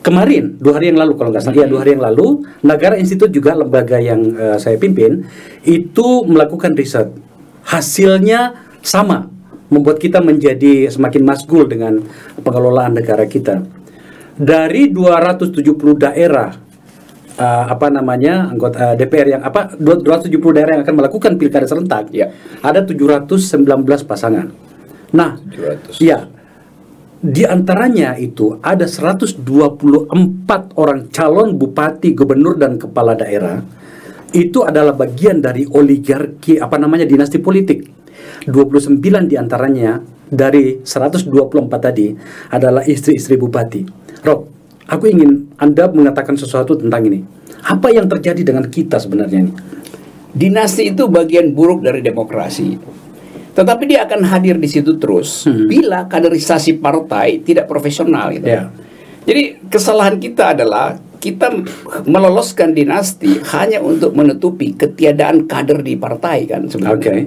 [0.00, 3.28] Kemarin dua hari yang lalu kalau nggak salah ya dua hari yang lalu Negara Institut
[3.28, 5.28] juga lembaga yang uh, saya pimpin
[5.60, 7.12] itu melakukan riset
[7.68, 9.28] hasilnya sama
[9.68, 12.00] membuat kita menjadi semakin masgul dengan
[12.40, 13.62] pengelolaan negara kita.
[14.40, 15.52] Dari 270
[16.00, 16.48] daerah
[17.36, 22.08] uh, apa namanya anggota uh, DPR yang apa 270 daerah yang akan melakukan pilkada serentak
[22.08, 22.32] ya
[22.64, 23.68] ada 719
[24.08, 24.48] pasangan.
[25.12, 26.00] Nah, 700.
[26.00, 26.24] ya
[27.20, 29.44] di antaranya itu ada 124
[30.80, 33.60] orang calon bupati, gubernur dan kepala daerah
[34.32, 37.84] itu adalah bagian dari oligarki apa namanya dinasti politik
[38.48, 41.28] 29 di antaranya dari 124
[41.76, 42.14] tadi
[42.54, 43.82] adalah istri-istri bupati.
[44.24, 44.48] Rob,
[44.88, 47.20] aku ingin Anda mengatakan sesuatu tentang ini.
[47.66, 49.52] Apa yang terjadi dengan kita sebenarnya ini?
[50.30, 52.78] Dinasti itu bagian buruk dari demokrasi.
[53.50, 55.66] Tetapi dia akan hadir di situ terus hmm.
[55.66, 58.46] bila kaderisasi partai tidak profesional gitu.
[58.46, 58.70] Yeah.
[59.26, 61.52] Jadi kesalahan kita adalah kita
[62.08, 66.96] meloloskan dinasti hanya untuk menutupi ketiadaan kader di partai kan sebenarnya.
[66.96, 67.20] Okay.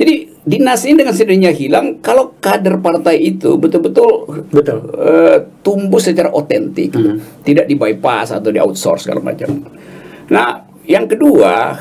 [0.00, 6.32] Jadi dinas ini dengan sendirinya hilang kalau kader partai itu betul-betul betul uh, tumbuh secara
[6.32, 7.44] otentik, hmm.
[7.44, 9.60] tidak di bypass atau di outsource segala macam.
[10.32, 11.76] Nah, yang kedua,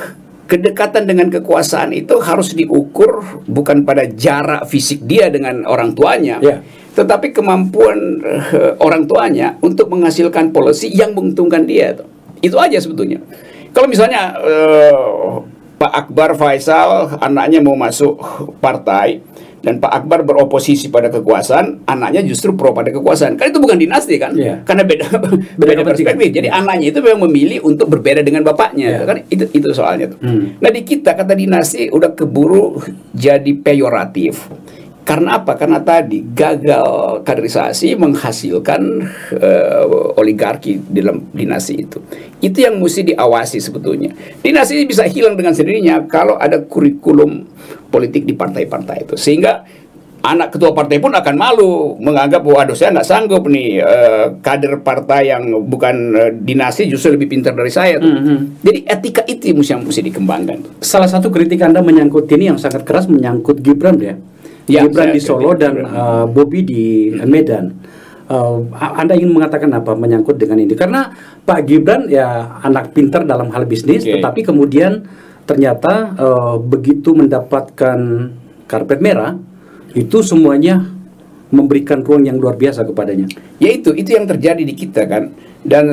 [0.50, 6.66] kedekatan dengan kekuasaan itu harus diukur bukan pada jarak fisik dia dengan orang tuanya, yeah.
[6.98, 11.94] tetapi kemampuan uh, orang tuanya untuk menghasilkan polisi yang menguntungkan dia.
[12.42, 13.21] Itu aja sebetulnya.
[13.69, 15.46] Kalau misalnya uh,
[15.78, 18.17] Pak Akbar Faisal anaknya mau masuk
[18.58, 19.21] partai
[19.60, 23.36] dan Pak Akbar beroposisi pada kekuasaan, anaknya justru pro pada kekuasaan.
[23.36, 24.32] Kan itu bukan dinasti kan?
[24.36, 24.64] Yeah.
[24.64, 25.36] Karena beda beda,
[25.76, 26.30] beda perspektif.
[26.32, 29.04] Jadi anaknya itu memang memilih untuk berbeda dengan bapaknya.
[29.04, 29.08] Yeah.
[29.08, 30.20] Kan itu itu soalnya tuh.
[30.24, 30.56] Hmm.
[30.64, 32.80] Nah di kita kata dinasti udah keburu
[33.12, 34.48] jadi peyoratif.
[35.10, 35.58] Karena apa?
[35.58, 38.82] Karena tadi gagal kaderisasi menghasilkan
[39.42, 41.98] uh, oligarki dalam dinasti itu.
[42.38, 44.14] Itu yang mesti diawasi sebetulnya.
[44.46, 47.42] Dinasti ini bisa hilang dengan sendirinya kalau ada kurikulum
[47.90, 49.18] politik di partai-partai itu.
[49.18, 49.66] Sehingga
[50.22, 54.86] anak ketua partai pun akan malu menganggap bahwa aduh saya nggak sanggup nih uh, kader
[54.86, 57.98] partai yang bukan uh, dinasti justru lebih pintar dari saya.
[57.98, 58.06] Tuh.
[58.06, 58.38] Mm -hmm.
[58.62, 60.86] Jadi etika itu yang mesti dikembangkan.
[60.86, 64.14] Salah satu kritik anda menyangkut ini yang sangat keras menyangkut Gibran ya.
[64.70, 67.74] Ya, Gibran di Solo dan uh, Bobby di Medan.
[68.30, 70.78] Uh, anda ingin mengatakan apa menyangkut dengan ini?
[70.78, 71.10] Karena
[71.42, 74.22] Pak Gibran ya anak pintar dalam hal bisnis, okay.
[74.22, 75.02] tetapi kemudian
[75.50, 77.98] ternyata uh, begitu mendapatkan
[78.70, 79.34] karpet merah
[79.98, 80.86] itu semuanya
[81.50, 83.26] memberikan ruang yang luar biasa kepadanya.
[83.58, 85.34] Ya itu, itu yang terjadi di kita kan.
[85.65, 85.90] Dan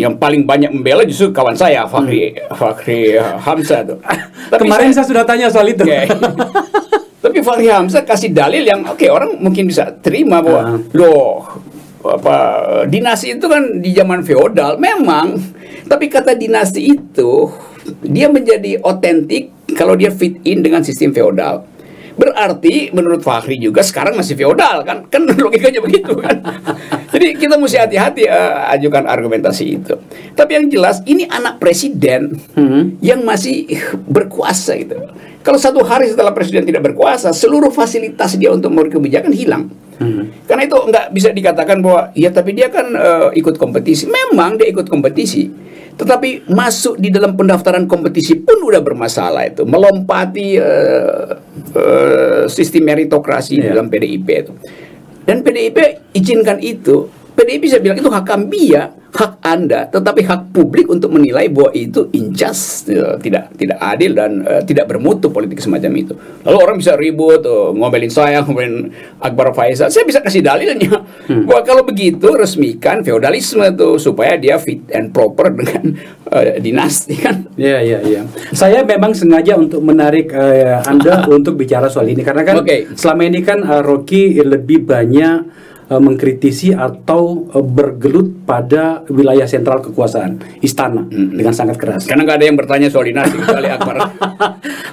[0.00, 2.56] yang paling banyak membela justru kawan saya Fakri hmm.
[2.56, 3.98] Fakri Hamzah tuh.
[4.54, 5.84] Tapi Kemarin saya, saya sudah tanya soal itu.
[5.84, 6.08] Okay.
[7.40, 10.92] Tapi Fakri Hamzah kasih dalil yang oke okay, orang mungkin bisa terima bahwa uh.
[10.92, 11.48] loh
[12.04, 12.36] apa
[12.84, 15.40] dinasti itu kan di zaman feodal memang
[15.88, 17.48] tapi kata dinasti itu
[18.04, 21.64] dia menjadi otentik kalau dia fit in dengan sistem feodal
[22.20, 25.08] Berarti menurut Fahri juga sekarang masih feodal kan?
[25.08, 26.36] Kan logikanya begitu kan.
[27.16, 29.96] Jadi kita mesti hati-hati uh, ajukan argumentasi itu.
[30.36, 33.00] Tapi yang jelas ini anak presiden hmm.
[33.00, 33.64] yang masih
[34.04, 35.00] berkuasa gitu.
[35.40, 39.72] Kalau satu hari setelah presiden tidak berkuasa, seluruh fasilitas dia untuk memberi kebijakan hilang.
[39.96, 40.32] Hmm.
[40.44, 44.04] Karena itu nggak bisa dikatakan bahwa ya tapi dia kan uh, ikut kompetisi.
[44.08, 45.70] Memang dia ikut kompetisi
[46.00, 51.36] tetapi masuk di dalam pendaftaran kompetisi pun udah bermasalah itu, melompati uh,
[51.76, 53.76] uh, sistem meritokrasi yeah.
[53.76, 54.52] dalam PDIP itu.
[55.28, 57.04] Dan PDIP izinkan itu
[57.34, 62.06] PDI bisa bilang itu hak Kambia, hak Anda, tetapi hak publik untuk menilai bahwa itu
[62.14, 66.14] injustice, ya, tidak tidak adil dan uh, tidak bermutu politik semacam itu.
[66.46, 69.90] Lalu orang bisa ribut, uh, ngomelin saya, ngomelin Akbar Faisal.
[69.90, 71.46] Saya bisa kasih dalilnya hmm.
[71.46, 75.98] bahwa kalau begitu resmikan feodalisme itu supaya dia fit and proper dengan
[76.30, 77.50] uh, dinasti kan.
[77.58, 78.22] Iya iya iya.
[78.54, 82.86] Saya memang sengaja untuk menarik uh, Anda untuk bicara soal ini karena kan okay.
[82.94, 89.82] selama ini kan uh, Rocky lebih banyak uh, mengkritisi atau uh, bergelut pada wilayah sentral
[89.82, 91.34] kekuasaan istana hmm.
[91.34, 92.06] dengan sangat keras.
[92.06, 93.96] Karena nggak ada yang bertanya soal dinasti kecuali Akbar.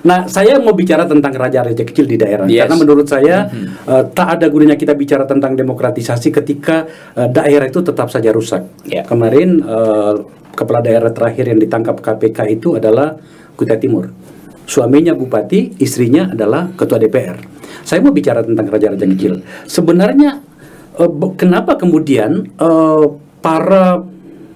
[0.10, 2.66] nah, saya mau bicara tentang raja-raja kecil di daerah yes.
[2.66, 3.88] karena menurut saya hmm.
[3.88, 8.66] uh, tak ada gunanya kita bicara tentang demokratisasi ketika uh, daerah itu tetap saja rusak.
[8.89, 9.06] Yeah.
[9.06, 10.26] Kemarin uh,
[10.58, 13.14] kepala daerah terakhir yang ditangkap KPK itu adalah
[13.54, 14.10] Kutai Timur.
[14.68, 17.39] Suaminya bupati, istrinya adalah ketua DPR.
[17.88, 19.39] Saya mau bicara tentang raja-raja kecil.
[19.64, 20.43] Sebenarnya
[21.38, 23.06] kenapa kemudian uh,
[23.39, 24.02] para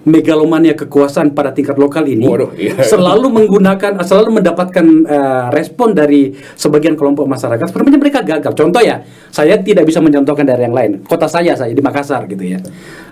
[0.02, 2.74] megalomania kekuasaan pada tingkat lokal ini Waduh, iya.
[2.92, 7.70] selalu menggunakan selalu mendapatkan uh, respon dari sebagian kelompok masyarakat?
[7.70, 8.52] Sebenarnya mereka gagal.
[8.58, 11.06] Contoh ya saya tidak bisa mencontohkan dari yang lain.
[11.06, 12.58] Kota saya saya di Makassar gitu ya.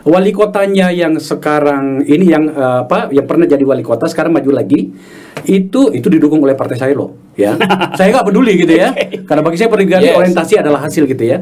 [0.03, 4.51] Wali kotanya yang sekarang ini yang uh, apa yang pernah jadi wali kota sekarang maju
[4.51, 4.91] lagi
[5.47, 7.55] itu itu didukung oleh partai saya loh ya.
[7.99, 8.91] Saya nggak peduli gitu ya.
[9.29, 10.19] Karena bagi saya yes.
[10.19, 11.39] orientasi adalah hasil gitu ya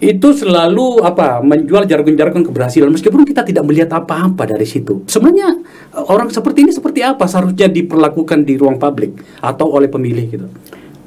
[0.00, 5.04] itu selalu apa menjual jargon-jargon keberhasilan meskipun kita tidak melihat apa-apa dari situ.
[5.04, 5.60] Sebenarnya
[6.08, 10.46] orang seperti ini seperti apa seharusnya diperlakukan di ruang publik atau oleh pemilih gitu.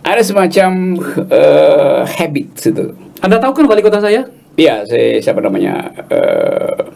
[0.05, 2.93] Ada semacam uh, habit itu.
[3.23, 4.29] Anda tahu kan wali kota saya?
[4.53, 5.89] Iya, saya siapa namanya?
[6.11, 6.93] Uh,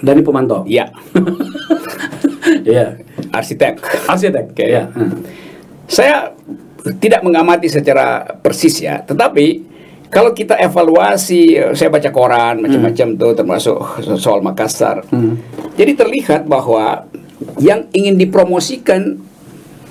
[0.00, 0.64] Dani Pemanto.
[0.64, 0.88] Iya.
[2.46, 2.94] Iya.
[3.34, 3.82] Arsitek.
[4.06, 4.54] Arsitek.
[4.54, 4.78] Okay.
[4.78, 4.86] Ya.
[4.94, 5.18] Hmm.
[5.90, 6.30] Saya
[7.02, 9.75] tidak mengamati secara persis ya, tetapi
[10.08, 13.18] kalau kita evaluasi, saya baca koran macam-macam hmm.
[13.18, 13.76] tuh termasuk
[14.16, 15.02] soal Makassar.
[15.10, 15.38] Hmm.
[15.74, 17.04] Jadi terlihat bahwa
[17.60, 19.18] yang ingin dipromosikan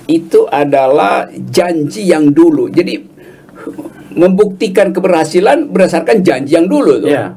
[0.06, 2.70] itu adalah janji yang dulu.
[2.70, 3.02] Jadi
[4.16, 7.12] membuktikan keberhasilan berdasarkan janji yang dulu tuh.
[7.12, 7.36] Yeah.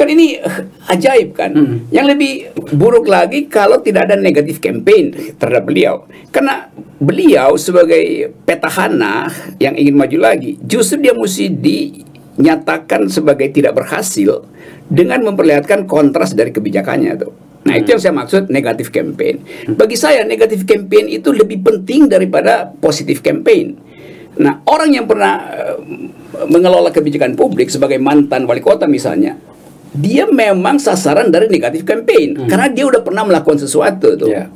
[0.00, 0.40] Kan ini
[0.88, 1.52] ajaib kan.
[1.52, 1.76] Hmm.
[1.92, 2.32] Yang lebih
[2.72, 6.08] buruk lagi kalau tidak ada negatif campaign terhadap beliau.
[6.32, 9.28] Karena beliau sebagai petahana
[9.60, 14.48] yang ingin maju lagi, justru dia mesti dinyatakan sebagai tidak berhasil
[14.88, 17.32] dengan memperlihatkan kontras dari kebijakannya tuh.
[17.68, 17.80] Nah, hmm.
[17.84, 19.44] itu yang saya maksud negatif campaign.
[19.76, 23.76] Bagi saya negatif campaign itu lebih penting daripada positif campaign.
[24.40, 25.76] Nah, orang yang pernah uh,
[26.48, 29.36] mengelola kebijakan publik sebagai mantan wali kota misalnya,
[29.90, 32.48] dia memang sasaran dari negatif campaign hmm.
[32.48, 34.30] karena dia udah pernah melakukan sesuatu tuh.
[34.30, 34.48] Yeah.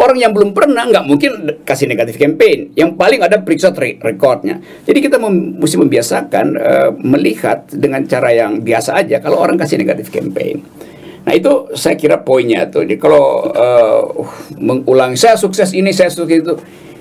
[0.00, 2.72] Orang yang belum pernah nggak mungkin kasih negatif campaign.
[2.72, 4.56] Yang paling ada periksa rekornya.
[4.88, 9.76] Jadi kita mem mesti membiasakan uh, melihat dengan cara yang biasa aja kalau orang kasih
[9.76, 10.64] negatif campaign.
[11.20, 12.88] Nah itu saya kira poinnya tuh.
[12.88, 14.02] Jadi kalau uh,
[14.56, 16.54] mengulang saya sukses ini, saya sukses itu,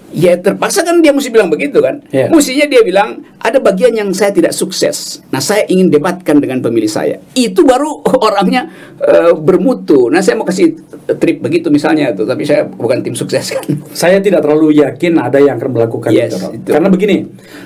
[0.09, 2.01] Ya terpaksa kan dia mesti bilang begitu kan.
[2.09, 2.33] Iya.
[2.33, 5.21] Mestinya dia bilang ada bagian yang saya tidak sukses.
[5.29, 7.21] Nah saya ingin debatkan dengan pemilih saya.
[7.37, 10.09] Itu baru orangnya eh, bermutu.
[10.09, 10.75] Nah saya mau kasih
[11.17, 13.65] trip begitu misalnya tuh, tapi saya bukan tim sukses kan.
[13.93, 16.69] Saya tidak terlalu yakin ada yang akan melakukan Yes, itu, itu.
[16.73, 17.17] Karena begini,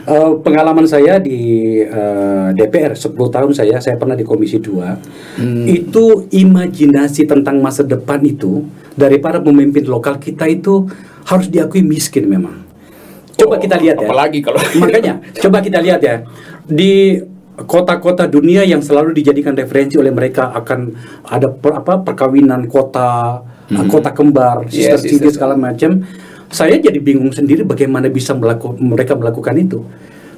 [0.07, 5.39] eh, pengalaman saya di eh, DPR 10 tahun saya, saya pernah di Komisi 2.
[5.39, 5.65] Hmm.
[5.67, 8.63] Itu imajinasi tentang masa depan itu
[8.93, 10.85] daripada pemimpin lokal kita itu
[11.27, 12.63] harus diakui miskin memang.
[13.33, 14.07] Coba Oh, kita lihat ya.
[14.07, 16.21] apalagi kalau- makanya coba kita lihat ya.
[16.63, 17.19] Di
[17.53, 20.93] kota-kota dunia yang selalu dijadikan referensi oleh mereka akan
[21.27, 23.41] ada per- apa perkawinan kota
[23.89, 26.01] kota kembar sister yes, segala macam.
[26.53, 29.81] Saya jadi bingung sendiri bagaimana bisa melaku, mereka melakukan itu.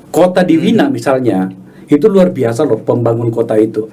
[0.08, 1.52] Kota di Wina misalnya
[1.92, 3.92] itu luar biasa loh pembangun kota itu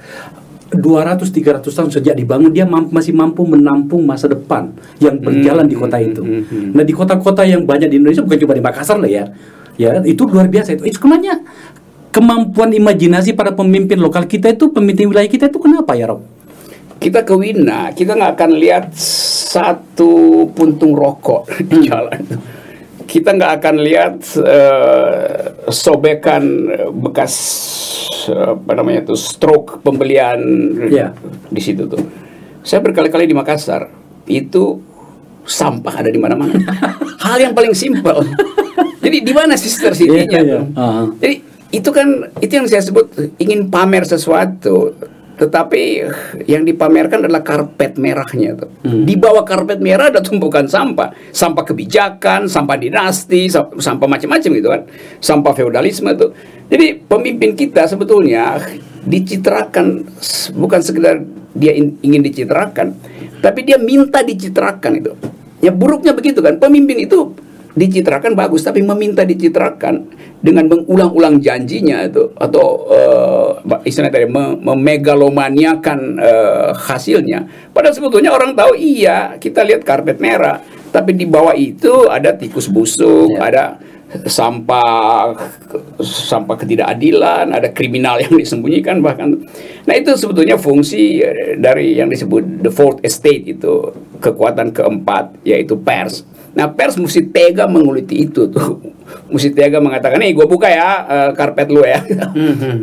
[0.77, 5.99] 200-300 tahun sejak dibangun dia mamp- masih mampu menampung masa depan yang berjalan di kota
[6.01, 6.23] itu.
[6.73, 9.29] Nah di kota-kota yang banyak di Indonesia bukan cuma di Makassar loh ya,
[9.77, 10.89] ya itu luar biasa itu.
[10.89, 11.45] Itu sebenarnya
[12.13, 16.23] kemampuan imajinasi para pemimpin lokal kita itu pemimpin wilayah kita itu kenapa ya Rob?
[17.03, 22.23] kita ke Wina, kita nggak akan lihat satu puntung rokok di jalan.
[23.13, 25.37] Kita nggak akan lihat eh,
[25.69, 26.45] sobekan
[26.97, 27.35] bekas
[28.25, 30.41] eh, apa namanya itu stroke pembelian
[30.89, 31.13] Iya.
[31.53, 32.01] di situ tuh.
[32.65, 33.93] Saya berkali-kali di Makassar
[34.25, 34.81] itu
[35.45, 36.57] sampah ada di mana-mana.
[37.27, 38.25] Hal yang paling simpel.
[39.03, 40.57] Jadi di mana sister city-nya Iya, iya.
[40.57, 40.65] tuh?
[40.73, 41.05] Ah.
[41.21, 41.37] Jadi
[41.69, 42.09] itu kan
[42.39, 44.95] itu yang saya sebut ingin pamer sesuatu,
[45.43, 46.07] tetapi
[46.47, 48.71] yang dipamerkan adalah karpet merahnya tuh.
[48.87, 54.69] Di bawah karpet merah ada tumpukan sampah, sampah kebijakan, sampah dinasti, sa- sampah macam-macam gitu
[54.71, 54.83] kan,
[55.19, 56.31] sampah feodalisme tuh.
[56.71, 58.63] Jadi pemimpin kita sebetulnya
[59.03, 60.07] dicitrakan
[60.55, 61.19] bukan sekedar
[61.59, 62.95] dia in- ingin dicitrakan,
[63.43, 65.13] tapi dia minta dicitrakan itu.
[65.59, 67.35] Ya buruknya begitu kan, pemimpin itu
[67.73, 70.13] dicitrakan bagus tapi meminta dicitrakan
[70.45, 72.33] dengan mengulang-ulang janjinya itu.
[72.37, 73.51] Atau eh,
[73.89, 77.73] istilahnya tadi me- memegalomaniakan eh, hasilnya.
[77.73, 80.61] Padahal sebetulnya orang tahu iya kita lihat karpet merah.
[80.93, 83.81] Tapi di bawah itu ada tikus busuk ada
[84.29, 85.33] sampah
[86.05, 89.41] sampah ketidakadilan ada kriminal yang disembunyikan bahkan.
[89.89, 91.25] Nah itu sebetulnya fungsi
[91.57, 93.89] dari yang disebut the fourth estate itu
[94.21, 98.77] kekuatan keempat yaitu pers Nah pers mesti tega menguliti itu tuh,
[99.33, 102.05] mesti tega mengatakan, nih gue buka ya eh, karpet lu ya,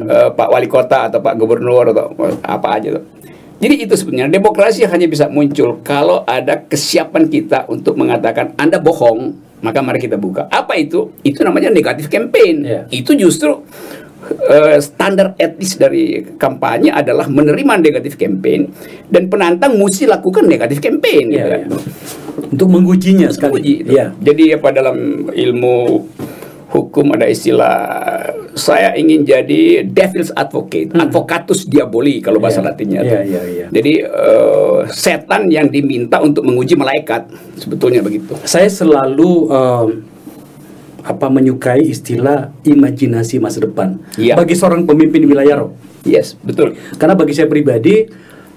[0.09, 2.09] Eh, Pak Wali Kota atau Pak Gubernur atau
[2.41, 3.05] apa aja tuh.
[3.59, 9.35] Jadi itu sebenarnya demokrasi hanya bisa muncul kalau ada kesiapan kita untuk mengatakan Anda bohong,
[9.59, 10.47] maka mari kita buka.
[10.47, 11.11] Apa itu?
[11.21, 12.55] Itu namanya negatif campaign.
[12.63, 12.81] Iya.
[12.87, 13.59] Itu justru
[14.47, 18.71] eh, standar etis dari kampanye adalah menerima negatif campaign
[19.11, 21.27] dan penantang mesti lakukan negatif campaign.
[21.29, 21.61] gitu Iya, kan.
[21.67, 21.79] iya.
[22.47, 23.59] Untuk mengujinya sekali.
[23.59, 23.75] Uji.
[23.89, 24.15] Iya.
[24.15, 24.97] Jadi apa dalam
[25.29, 25.75] ilmu
[26.69, 27.73] hukum ada istilah
[28.53, 32.69] saya ingin jadi devil's advocate, advocatus diaboli kalau bahasa Hmm.
[32.69, 32.71] Iya.
[32.71, 32.99] Latinnya.
[33.01, 33.21] Tuh.
[33.25, 33.65] iya, iya.
[33.69, 37.25] Jadi eh, setan yang diminta untuk menguji malaikat
[37.57, 38.37] sebetulnya begitu.
[38.45, 39.87] Saya selalu em,
[40.99, 44.37] apa menyukai istilah imajinasi masa depan Iya.
[44.37, 45.73] bagi seorang pemimpin wilayah Rob.
[46.05, 46.77] Yes, betul.
[46.95, 48.07] Karena bagi saya pribadi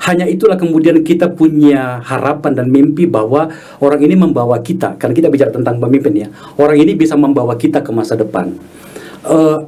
[0.03, 5.29] hanya itulah kemudian kita punya harapan dan mimpi bahwa orang ini membawa kita karena kita
[5.31, 6.29] bicara tentang pemimpin ya
[6.59, 8.51] orang ini bisa membawa kita ke masa depan.
[9.23, 9.59] Eh,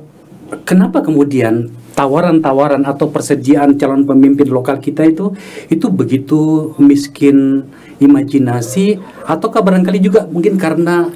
[0.67, 5.31] kenapa kemudian tawaran-tawaran atau persediaan calon pemimpin lokal kita itu
[5.71, 7.71] itu begitu miskin
[8.03, 8.99] imajinasi
[9.31, 11.07] ataukah barangkali juga mungkin karena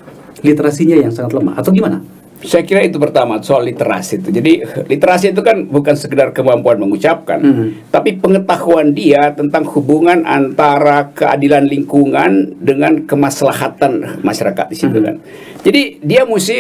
[0.46, 1.98] literasinya yang sangat lemah atau gimana?
[2.38, 4.30] Saya kira itu pertama soal literasi itu.
[4.30, 7.90] Jadi literasi itu kan bukan sekedar kemampuan mengucapkan, Mhm.
[7.90, 15.18] tapi pengetahuan dia tentang hubungan antara keadilan lingkungan dengan kemaslahatan masyarakat di situ kan.
[15.66, 16.58] Jadi dia mesti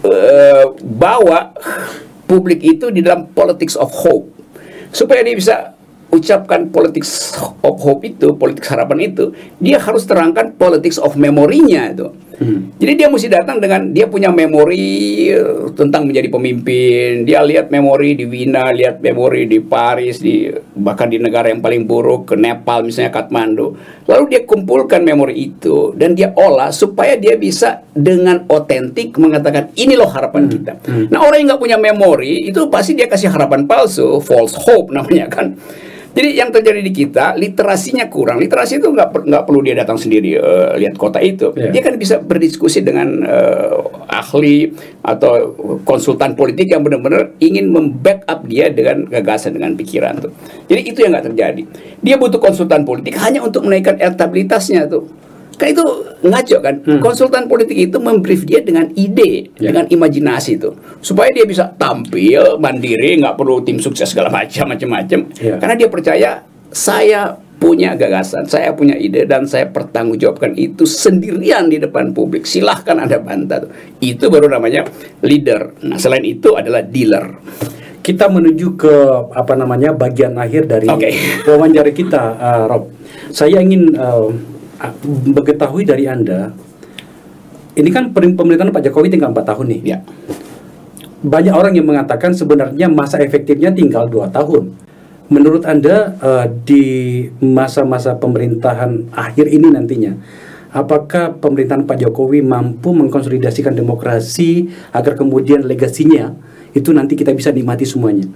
[0.00, 1.52] eh, bawa
[2.24, 4.32] publik itu di dalam politics of hope
[4.88, 5.76] supaya dia bisa
[6.10, 9.30] ucapkan politics of hope itu, politics harapan itu,
[9.62, 12.10] dia harus terangkan politics of memorinya itu.
[12.80, 17.28] Jadi dia mesti datang dengan dia punya memori eh, tentang menjadi pemimpin.
[17.28, 21.84] Dia lihat memori di Wina, lihat memori di Paris, di bahkan di negara yang paling
[21.84, 23.76] buruk ke Nepal misalnya Kathmandu.
[24.08, 29.92] Lalu dia kumpulkan memori itu dan dia olah supaya dia bisa dengan otentik mengatakan ini
[29.92, 30.80] loh harapan kita.
[31.12, 35.28] Nah orang yang nggak punya memori itu pasti dia kasih harapan palsu, false hope namanya
[35.28, 35.60] kan.
[36.10, 38.42] Jadi yang terjadi di kita literasinya kurang.
[38.42, 41.54] Literasi itu nggak nggak perlu dia datang sendiri eh, lihat kota itu.
[41.54, 41.70] Iya.
[41.70, 43.78] Dia kan bisa berdiskusi dengan eh,
[44.10, 44.74] ahli
[45.06, 45.54] atau
[45.86, 50.32] konsultan politik yang benar-benar ingin membackup dia dengan gagasan dengan pikiran tuh.
[50.66, 51.62] Jadi itu yang nggak terjadi.
[52.02, 55.06] Dia butuh konsultan politik hanya untuk menaikkan elektabilitasnya tuh.
[55.60, 55.84] Kan itu
[56.24, 56.74] ngaco kan.
[57.04, 59.68] Konsultan politik itu membrief dia dengan ide, Ya.
[59.68, 60.72] dengan imajinasi itu,
[61.04, 65.20] supaya dia bisa tampil mandiri, nggak perlu tim sukses segala macam macam-macam.
[65.36, 65.60] Ya.
[65.60, 66.30] Karena dia percaya
[66.72, 72.48] saya punya gagasan, saya punya ide dan saya pertanggungjawabkan itu sendirian di depan publik.
[72.48, 73.68] Silahkan anda bantah.
[74.00, 74.88] Itu baru namanya
[75.20, 75.76] leader.
[75.84, 77.36] Nah selain itu adalah dealer.
[78.00, 78.94] Kita menuju ke
[79.36, 81.12] apa namanya bagian akhir dari Oke.
[81.44, 82.88] wawancara kita, uh, Rob.
[83.28, 84.32] Saya ingin uh,
[85.04, 86.52] mengetahui dari anda.
[87.76, 89.80] Ini kan pemer- pemerintahan Pak Jokowi tinggal 4 tahun nih.
[89.84, 89.98] Ya.
[91.20, 94.72] Banyak orang yang mengatakan sebenarnya masa efektifnya tinggal dua tahun.
[95.30, 100.16] Menurut anda uh, di masa-masa pemerintahan akhir ini nantinya,
[100.74, 106.34] apakah pemerintahan Pak Jokowi mampu mengkonsolidasikan demokrasi agar kemudian legasinya
[106.74, 108.26] itu nanti kita bisa nikmati semuanya?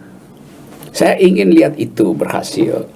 [0.94, 2.86] Saya ingin lihat itu berhasil.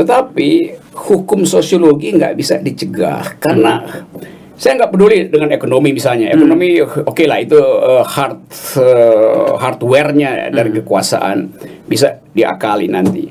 [0.00, 0.50] Tetapi
[0.96, 3.84] hukum sosiologi nggak bisa dicegah karena
[4.56, 6.32] saya nggak peduli dengan ekonomi misalnya.
[6.32, 8.40] Ekonomi oke lah itu uh, hard
[8.80, 11.52] uh, hardware-nya dari kekuasaan
[11.84, 13.28] bisa diakali nanti.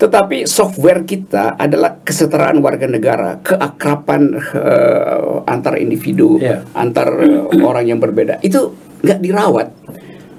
[0.00, 6.64] Tetapi software kita adalah kesetaraan warga negara, keakraban uh, antar individu, Iya.
[6.72, 8.40] antar uh, orang yang berbeda.
[8.40, 8.72] Itu
[9.04, 9.68] nggak dirawat.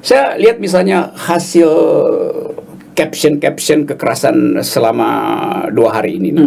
[0.02, 1.70] Saya lihat misalnya hasil
[3.02, 5.10] caption-caption kekerasan selama
[5.74, 6.30] dua hari ini.
[6.38, 6.46] nih.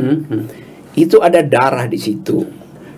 [0.94, 2.46] Itu ada darah di situ.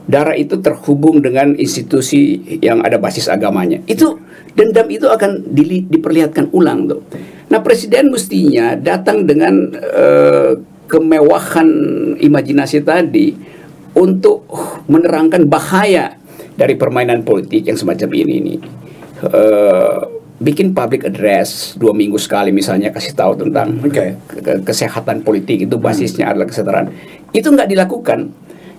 [0.07, 3.81] Darah itu terhubung dengan institusi yang ada basis agamanya.
[3.89, 4.21] Itu
[4.53, 7.01] dendam itu akan dili- diperlihatkan ulang tuh.
[7.49, 10.53] Nah presiden mestinya datang dengan eh,
[10.87, 11.69] kemewahan
[12.21, 13.35] imajinasi tadi
[13.97, 14.47] untuk
[14.87, 16.15] menerangkan bahaya
[16.55, 18.59] dari permainan politik yang semacam ini nih.
[19.27, 20.01] Eh,
[20.37, 25.77] bikin public address dua minggu sekali misalnya kasih tahu tentang ke- ke- kesehatan politik itu
[25.77, 26.93] basisnya adalah kesetaraan.
[27.33, 28.29] Itu nggak dilakukan.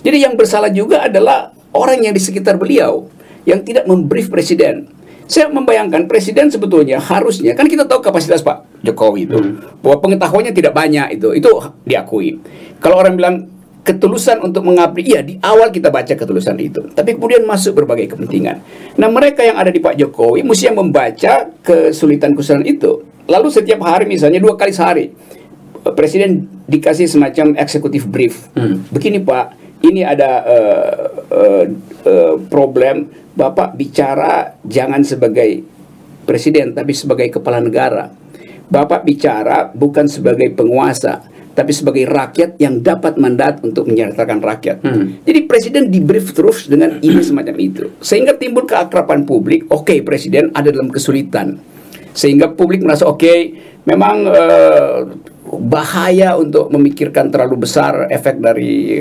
[0.02, 3.10] Jadi yang bersalah juga adalah orang yang di sekitar beliau
[3.44, 4.94] yang tidak membrief presiden.
[5.28, 9.36] Saya membayangkan presiden sebetulnya harusnya kan kita tahu kapasitas Pak Jokowi itu
[9.84, 11.52] bahwa pengetahuannya tidak banyak itu itu
[11.84, 12.40] diakui.
[12.80, 13.36] Kalau orang bilang
[13.88, 18.60] ketulusan untuk mengabdi, iya di awal kita baca ketulusan itu, tapi kemudian masuk berbagai kepentingan.
[19.00, 23.08] Nah mereka yang ada di Pak Jokowi mesti yang membaca kesulitan-kesulitan itu.
[23.32, 25.16] Lalu setiap hari misalnya dua kali sehari
[25.96, 28.52] presiden dikasih semacam eksekutif brief.
[28.92, 29.46] Begini Pak,
[29.86, 30.96] ini ada eh,
[31.32, 31.66] eh,
[32.08, 33.28] eh, problem.
[33.38, 35.62] Bapak bicara jangan sebagai
[36.26, 38.10] presiden, tapi sebagai kepala negara.
[38.68, 41.22] Bapak bicara bukan sebagai penguasa,
[41.58, 44.78] tapi sebagai rakyat yang dapat mandat untuk menyejahterakan rakyat.
[45.26, 49.66] Jadi presiden di brief terus dengan ide semacam itu, sehingga timbul keakraban publik.
[49.74, 51.58] Oke, presiden ada dalam kesulitan,
[52.14, 53.34] sehingga publik merasa oke,
[53.90, 55.00] memang eh,
[55.48, 59.00] bahaya untuk memikirkan terlalu besar efek dari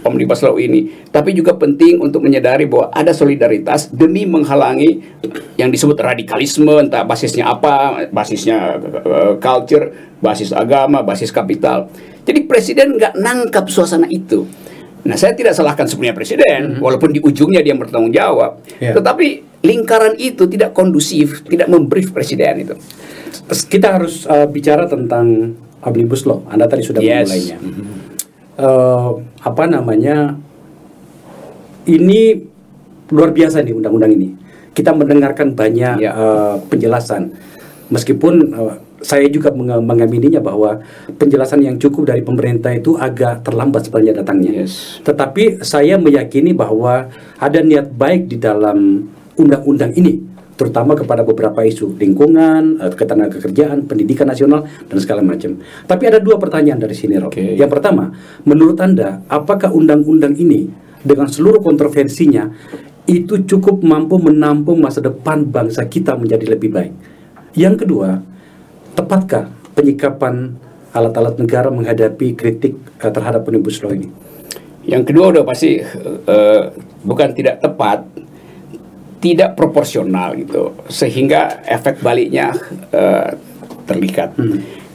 [0.00, 5.04] omnibus law ini, tapi juga penting untuk menyadari bahwa ada solidaritas demi menghalangi
[5.60, 11.92] yang disebut radikalisme, entah basisnya apa, basisnya eh, culture, basis agama, basis kapital.
[12.24, 14.48] Jadi presiden nggak nangkap suasana itu.
[15.04, 18.64] Nah, saya tidak salahkan sebenarnya presiden, walaupun di ujungnya dia bertanggung jawab.
[18.80, 18.96] Ya.
[18.96, 22.74] Tetapi lingkaran itu tidak kondusif, tidak membrief presiden itu.
[23.68, 25.52] Kita harus uh, bicara tentang
[25.84, 26.40] omnibus law.
[26.48, 27.28] Anda tadi sudah Yes.
[27.28, 27.56] memulainya.
[28.54, 29.10] Eh,
[29.42, 30.34] apa namanya?
[31.84, 32.20] Ini
[33.12, 34.32] luar biasa nih undang-undang ini.
[34.72, 36.10] Kita mendengarkan banyak Ya.
[36.10, 37.30] eh, penjelasan,
[37.92, 38.74] meskipun eh,
[39.04, 40.80] saya juga menge- mengamininya bahwa
[41.20, 44.64] penjelasan yang cukup dari pemerintah itu agak terlambat sebenarnya datangnya.
[44.64, 44.98] Yes.
[45.04, 49.04] Tetapi saya meyakini bahwa ada niat baik di dalam
[49.36, 50.24] undang-undang ini,
[50.54, 55.58] terutama kepada beberapa isu lingkungan, eh, ketenagakerjaan, pendidikan nasional dan segala macam.
[55.86, 57.34] Tapi ada dua pertanyaan dari sini, Rob.
[57.34, 57.58] Oke.
[57.58, 58.14] Yang pertama,
[58.46, 60.70] menurut Anda, apakah undang-undang ini
[61.02, 62.48] dengan seluruh kontroversinya
[63.04, 66.94] itu cukup mampu menampung masa depan bangsa kita menjadi lebih baik?
[67.58, 68.22] Yang kedua,
[68.94, 70.54] tepatkah penyikapan
[70.94, 74.06] alat-alat negara menghadapi kritik eh, terhadap omnibus law ini?
[74.84, 76.62] Yang kedua udah pasti eh,
[77.02, 78.04] bukan tidak tepat,
[79.24, 82.52] tidak proporsional gitu, sehingga efek baliknya
[82.92, 83.32] eh,
[83.88, 84.36] terlihat.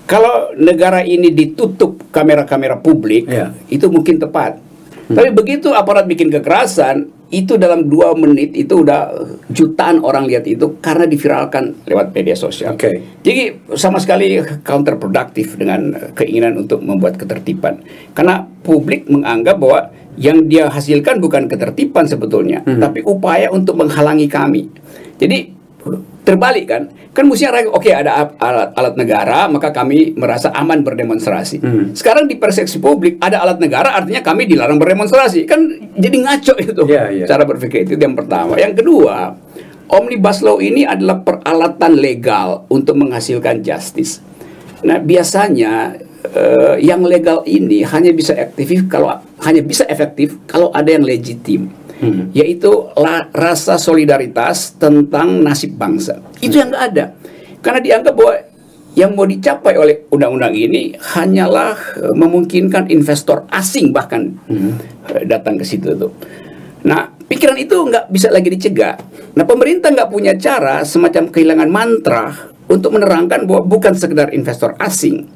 [0.06, 3.58] Kalau negara ini ditutup kamera-kamera publik, Iya.
[3.70, 4.62] itu mungkin tepat.
[5.10, 9.14] Tapi begitu aparat bikin kekerasan, itu dalam dua menit itu udah
[9.54, 12.74] jutaan orang lihat itu karena diviralkan lewat media sosial.
[12.74, 13.22] Oke.
[13.22, 17.86] Jadi sama sekali counterproductive dengan keinginan untuk membuat ketertiban.
[18.18, 24.68] Karena publik menganggap bahwa yang dia hasilkan bukan ketertiban sebetulnya, tapi upaya untuk menghalangi kami.
[25.16, 25.59] Jadi
[26.24, 26.90] terbalik kan?
[27.10, 31.58] Kan mestinya oke ada alat, alat negara maka kami merasa aman berdemonstrasi.
[31.60, 31.92] Hmm.
[31.98, 35.50] Sekarang di persepsi publik ada alat negara artinya kami dilarang berdemonstrasi.
[35.50, 35.68] Kan
[35.98, 37.26] jadi ngaco itu Ya, ya.
[37.26, 38.56] cara berpikir itu yang pertama.
[38.62, 39.34] Yang kedua,
[39.90, 44.22] omnibus law ini adalah peralatan legal untuk menghasilkan justice.
[44.86, 49.12] Nah biasanya eh, yang legal ini hanya bisa efektif kalau
[49.44, 51.68] hanya bisa efektif kalau ada yang legitim,
[52.00, 52.32] Hmm.
[52.32, 56.24] yaitu la- rasa solidaritas tentang nasib bangsa.
[56.40, 57.06] Itu yang nggak ada,
[57.60, 58.34] karena dianggap bahwa
[58.96, 64.32] yang mau dicapai oleh undang-undang ini hanyalah eh, memungkinkan investor asing bahkan
[65.12, 66.16] eh, datang ke situ tuh.
[66.88, 68.96] Nah, pikiran itu nggak bisa lagi dicegah.
[69.36, 72.32] Nah, pemerintah nggak punya cara semacam kehilangan mantra
[72.72, 75.28] untuk menerangkan bahwa bukan sekedar investor asing.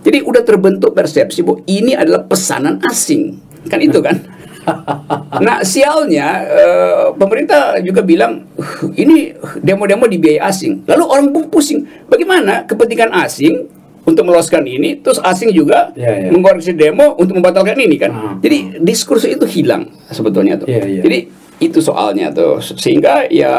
[0.00, 3.36] Jadi udah terbentuk persepsi bahwa ini adalah pesanan asing.
[3.68, 4.16] Kan itu kan?
[5.40, 9.32] Nah, sialnya eh, pemerintah juga bilang "Uh, ini
[9.62, 10.84] demo-demo dibiayai asing.
[10.84, 13.64] Lalu orang pun pusing, bagaimana kepentingan asing
[14.04, 16.28] untuk meloloskan ini, terus asing juga Ya, ya.
[16.28, 18.10] mengkoreksi demo untuk membatalkan ini kan.
[18.12, 18.34] Ah.
[18.42, 20.68] Jadi diskursus itu hilang sebetulnya tuh.
[20.68, 21.02] Iya, iya.
[21.04, 21.18] Jadi
[21.60, 23.52] itu soalnya tuh sehingga ya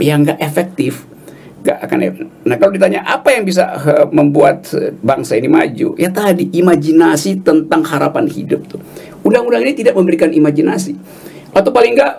[0.00, 1.04] ya nggak efektif
[1.64, 2.28] nggak akan efektif.
[2.44, 4.68] Nah kalau ditanya apa yang bisa eh, membuat
[5.00, 8.80] bangsa ini maju, ya tadi imajinasi tentang harapan hidup tuh.
[9.24, 10.92] Undang-undang ini tidak memberikan imajinasi,
[11.56, 12.14] atau paling nggak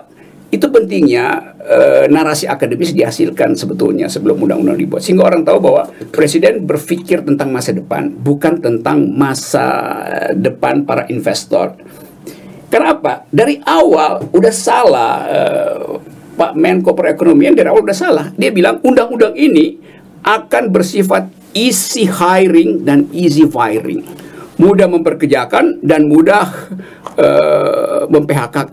[0.46, 6.62] itu pentingnya eh, narasi akademis dihasilkan sebetulnya sebelum undang-undang dibuat sehingga orang tahu bahwa presiden
[6.62, 9.66] berpikir tentang masa depan bukan tentang masa
[10.38, 11.74] depan para investor
[12.66, 13.22] Kenapa?
[13.30, 15.86] Dari awal udah salah eh,
[16.36, 18.26] Pak Menko Perekonomian dari awal udah salah.
[18.34, 19.78] Dia bilang undang-undang ini
[20.26, 24.02] akan bersifat easy hiring dan easy firing.
[24.56, 26.48] Mudah memperkerjakan dan mudah
[27.16, 28.72] eh, memphk-kan.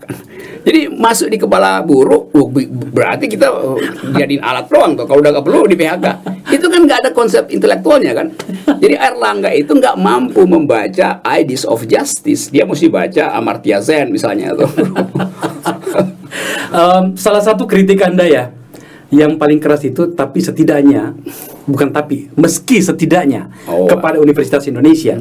[0.64, 2.48] Jadi masuk di kepala buruh, oh,
[2.92, 5.04] berarti kita eh, jadiin alat doang tuh.
[5.04, 6.06] Kalau udah nggak perlu di PHK.
[6.56, 8.26] Itu kan nggak ada konsep intelektualnya kan.
[8.80, 12.48] Jadi Erlangga itu nggak mampu membaca Ideas of Justice.
[12.48, 14.70] Dia mesti baca Amartya Sen misalnya tuh.
[16.74, 18.44] Em, salah satu kritik Anda ya
[19.12, 21.12] yang paling keras itu tapi setidaknya
[21.68, 23.88] bukan tapi meski setidaknya Oh.
[23.88, 25.16] kepada Universitas Indonesia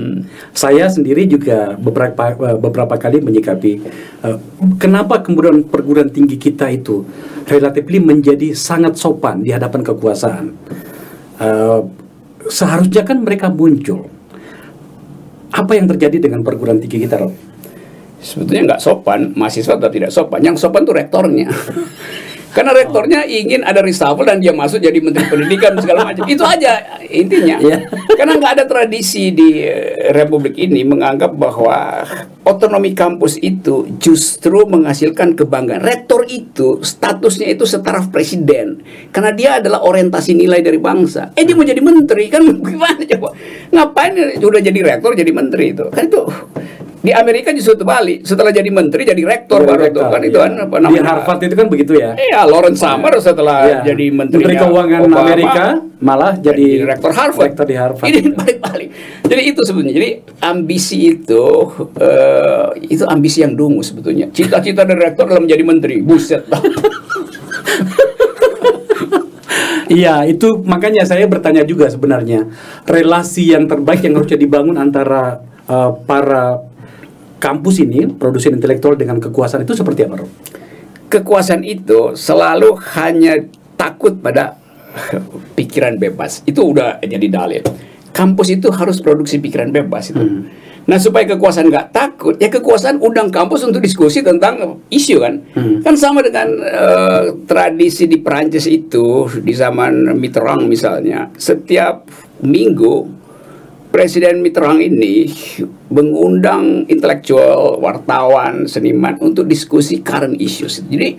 [0.56, 3.72] saya sendiri juga beberapa beberapa kali menyikapi
[4.24, 4.38] eh,
[4.80, 7.04] kenapa kemudian perguruan tinggi kita itu
[7.48, 10.46] relatif menjadi sangat sopan di hadapan kekuasaan
[11.44, 11.80] Eh,
[12.46, 14.06] seharusnya kan mereka muncul
[15.50, 17.34] apa yang terjadi dengan perguruan tinggi kita Rob?
[18.24, 20.40] Sebetulnya nggak sopan, mahasiswa atau tidak sopan.
[20.40, 21.50] Yang sopan tuh rektornya.
[22.54, 26.30] Karena rektornya ingin ada reshuffle dan dia masuk jadi menteri pendidikan segala macam.
[26.30, 27.58] Itu aja intinya.
[27.58, 27.90] Iya.
[28.14, 32.06] Karena nggak ada tradisi di eh, republik ini menganggap bahwa
[32.46, 35.82] otonomi kampus itu justru menghasilkan kebanggaan.
[35.82, 38.86] Rektor itu statusnya itu setara presiden.
[39.10, 41.34] Karena dia adalah orientasi nilai dari bangsa.
[41.34, 43.34] Eh dia mau jadi menteri kan gimana coba?
[43.74, 45.90] Ngapain udah jadi rektor jadi menteri itu?
[45.90, 46.22] Kan itu
[47.04, 48.24] di Amerika justru terbalik.
[48.24, 50.48] Setelah jadi menteri jadi rektor baru tuh kan itu Iya.
[50.48, 51.04] kan apa di namanya?
[51.04, 53.80] Harvard itu kan begitu ya Iya, Lawrence Summer setelah Iya.
[53.92, 55.66] jadi menteri Keuangan Amerika
[56.00, 57.52] malah jadi rektor Harvard.
[57.52, 58.08] rektor di Harvard.
[58.08, 58.90] Ini balik-balik.
[59.24, 59.94] Jadi itu sebenarnya.
[60.00, 60.10] Jadi
[60.42, 61.44] ambisi itu
[62.00, 64.32] eh, itu ambisi yang dungu sebetulnya.
[64.32, 66.00] Cita-cita dari rektor adalah menjadi menteri.
[66.00, 66.48] Buset.
[69.84, 72.50] Iya, itu makanya saya bertanya juga sebenarnya
[72.88, 75.38] relasi yang terbaik yang harusnya dibangun antara
[75.70, 76.58] uh, para
[77.44, 80.32] kampus ini, produsen intelektual dengan kekuasaan itu seperti apa, Rob?
[81.12, 83.36] Kekuasaan itu selalu hanya
[83.76, 84.56] takut pada
[85.60, 86.40] pikiran bebas.
[86.48, 87.62] Itu udah jadi dalil.
[88.16, 90.48] Kampus itu harus produksi pikiran bebas itu.
[90.84, 95.40] Nah supaya kekuasaan nggak takut, ya kekuasaan undang kampus untuk diskusi tentang isu kan.
[95.56, 95.80] Hmm.
[95.80, 102.06] Kan sama dengan eh, tradisi di Perancis itu di zaman Mitterrand misalnya, setiap
[102.44, 103.23] minggu
[103.94, 105.30] Presiden Mitterrand ini
[105.94, 110.82] mengundang intelektual, wartawan, seniman untuk diskusi current issues.
[110.82, 111.14] Jadi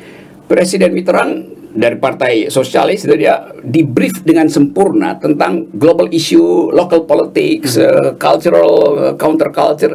[0.51, 7.07] Presiden Mitterrand dari Partai Sosialis itu dia di brief dengan sempurna tentang global issue, local
[7.07, 9.95] politics, eh, cultural eh, counterculture.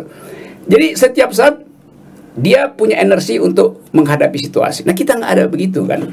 [0.63, 1.59] Jadi setiap saat
[2.39, 4.87] dia punya energi untuk menghadapi situasi.
[4.87, 6.07] Nah kita nggak ada begitu kan.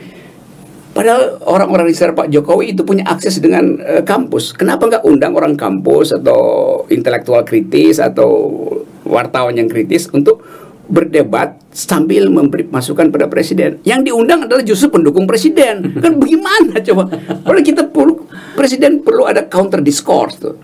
[0.97, 4.57] Padahal orang-orang di sekitar Pak Jokowi itu punya akses dengan eh, kampus.
[4.57, 6.40] Kenapa nggak undang orang kampus atau
[6.88, 8.57] intelektual kritis atau
[9.05, 10.40] wartawan yang kritis untuk
[10.88, 13.82] berdebat sambil memberi masukan pada presiden.
[13.84, 15.90] Yang diundang adalah justru pendukung presiden.
[16.03, 17.12] Kan bagaimana coba?
[17.44, 18.24] Padahal kita perlu
[18.57, 20.57] presiden perlu ada counter discourse tuh.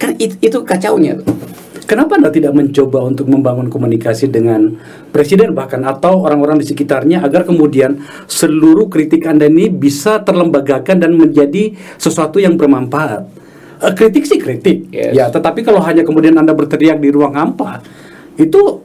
[0.00, 1.28] Kan it- itu kacaunya tuh.
[1.86, 4.74] Kenapa Anda tidak mencoba untuk membangun komunikasi dengan
[5.14, 11.14] presiden bahkan atau orang-orang di sekitarnya agar kemudian seluruh kritik Anda ini bisa terlembagakan dan
[11.14, 13.22] menjadi sesuatu yang bermanfaat?
[13.86, 15.14] Eh, kritik sih kritik, Yes.
[15.14, 15.30] ya.
[15.30, 17.78] Tetapi kalau hanya kemudian Anda berteriak di ruang hampa,
[18.34, 18.82] itu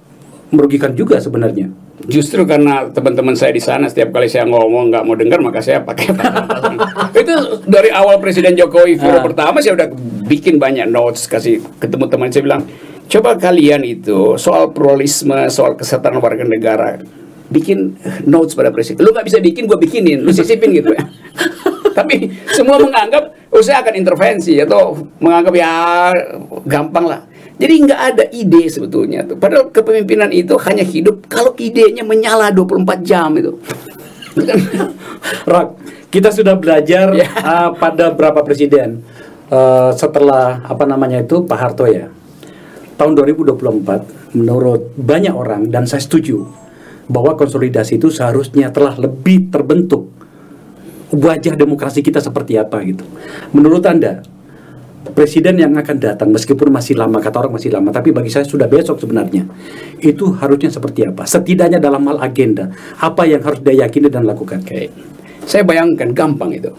[0.53, 1.73] merugikan juga sebenarnya.
[2.09, 5.83] Justru karena teman-teman saya di sana setiap kali saya ngomong nggak mau dengar maka saya
[5.85, 6.09] pakai
[7.21, 7.33] itu
[7.69, 9.25] dari awal Presiden Jokowi periode Ah.
[9.25, 9.87] pertama saya udah
[10.25, 12.61] bikin banyak notes kasih ketemu teman saya bilang
[13.05, 16.97] coba kalian itu soal pluralisme soal kesehatan warga negara
[17.51, 19.03] bikin notes pada presiden.
[19.03, 21.03] Lu nggak bisa bikin gue bikinin lu sisipin gitu ya.
[21.97, 25.71] Tapi semua menganggap oh saya akan intervensi atau menganggap ya
[26.63, 27.21] gampang lah
[27.61, 33.05] jadi nggak ada ide sebetulnya tuh padahal kepemimpinan itu hanya hidup kalau idenya menyala 24
[33.05, 33.53] jam itu
[35.51, 35.67] Rak,
[36.07, 37.27] kita sudah belajar Ya.
[37.43, 39.03] uh, pada berapa presiden
[39.51, 42.07] uh, setelah apa namanya itu Pak Harto ya.
[42.95, 46.47] Tahun 2024 menurut banyak orang dan saya setuju
[47.11, 50.07] bahwa konsolidasi itu seharusnya telah lebih terbentuk
[51.11, 53.03] wajah demokrasi kita seperti apa gitu.
[53.51, 54.23] Menurut Anda
[55.13, 58.65] presiden yang akan datang meskipun masih lama kata orang masih lama tapi bagi saya sudah
[58.65, 59.45] besok sebenarnya
[60.01, 64.61] itu harusnya seperti apa setidaknya dalam hal agenda apa yang harus dia yakini dan lakukan
[64.61, 64.87] Oke.
[65.41, 66.69] Saya bayangkan gampang itu.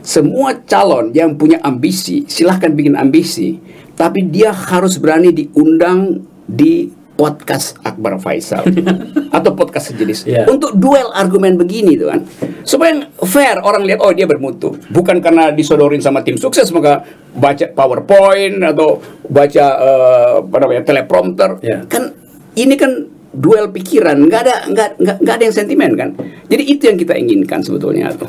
[0.00, 3.60] Semua calon yang punya ambisi, silahkan bikin ambisi,
[3.92, 8.62] tapi dia harus berani diundang di podcast Akbar Faisal.
[9.36, 10.28] Atau podcast sejenis.
[10.28, 10.44] Iya.
[10.46, 12.20] untuk duel argumen begini tuh kan.
[12.62, 14.76] Supaya fair orang lihat oh dia bermutu.
[14.92, 17.02] Bukan karena disodorin sama tim sukses maka
[17.32, 21.50] baca powerpoint atau baca eh, apa namanya teleprompter.
[21.64, 21.88] Iya.
[21.88, 22.12] kan
[22.56, 22.92] ini kan
[23.36, 26.08] duel pikiran nggak ada nggak nggak nggak ada yang sentimen kan.
[26.46, 28.28] Jadi itu yang kita inginkan sebetulnya tuh.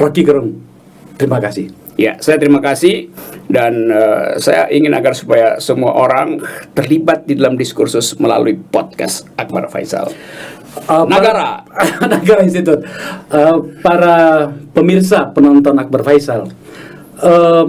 [0.00, 0.56] Rocky Gerung
[1.20, 3.10] terima kasih ya saya terima kasih
[3.46, 6.38] dan eh, saya ingin agar supaya semua orang
[6.70, 10.10] terlibat di dalam diskursus melalui podcast Akbar Faisal
[10.86, 11.66] Uh, Nagara.
[11.66, 12.86] para- Nagara Institute
[13.26, 16.46] Uh, para pemirsa penonton Akbar Faisal
[17.18, 17.66] uh,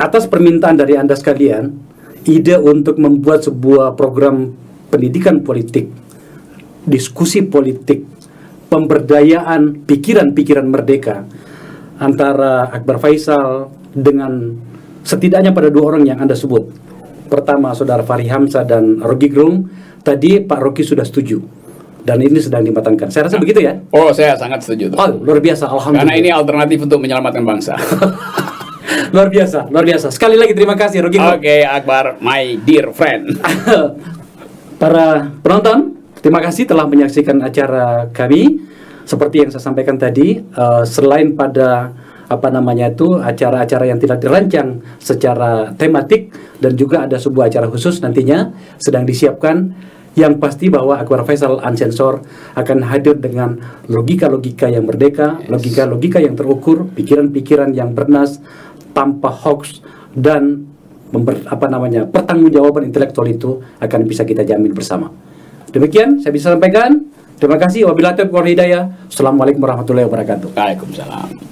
[0.00, 1.76] atas permintaan dari anda sekalian
[2.24, 4.48] ide untuk membuat sebuah program
[4.88, 5.92] pendidikan politik
[6.82, 8.08] diskusi politik
[8.72, 11.28] pemberdayaan pikiran-pikiran merdeka
[12.02, 14.58] antara Akbar Faisal dengan
[15.06, 16.66] setidaknya pada dua orang yang anda sebut.
[17.30, 19.70] Pertama saudara Fahri Hamzah dan Rogi Gerung.
[20.02, 21.38] Tadi Pak Rogi sudah setuju
[22.02, 23.06] dan ini sedang dimatangkan.
[23.14, 23.78] Saya rasa begitu ya?
[23.94, 24.90] Oh saya sangat setuju.
[24.92, 24.98] Tuh.
[24.98, 25.70] oh luar biasa.
[25.70, 26.10] Alhamdulillah.
[26.10, 27.74] Karena ini alternatif untuk menyelamatkan bangsa.
[29.14, 30.08] Luar biasa luar biasa.
[30.12, 33.40] Sekali lagi terima kasih Rogi oke Akbar my dear friend.
[34.82, 38.58] Para penonton, terima kasih telah menyaksikan acara kami.
[39.02, 41.92] Seperti yang saya sampaikan tadi, eh, selain pada
[42.32, 46.32] apa namanya itu acara-acara yang tidak dirancang secara tematik
[46.64, 48.48] dan juga ada sebuah acara khusus nantinya
[48.80, 49.68] sedang disiapkan
[50.16, 52.24] yang pasti bahwa Akbar Faisal Unsensor
[52.56, 53.56] akan hadir dengan
[53.88, 58.40] logika-logika yang merdeka, logika-logika yang terukur, pikiran-pikiran yang bernas
[58.92, 59.80] tanpa hoax
[60.12, 60.68] dan
[61.12, 65.08] member, apa namanya pertanggungjawaban intelektual itu akan bisa kita jamin bersama.
[65.72, 67.11] Demikian saya bisa sampaikan.
[67.42, 67.90] Terima kasih.
[67.90, 69.10] Wabillahi taufiq wal hidayah.
[69.10, 70.54] Assalamualaikum warahmatullahi wabarakatuh.
[70.54, 71.51] Waalaikumsalam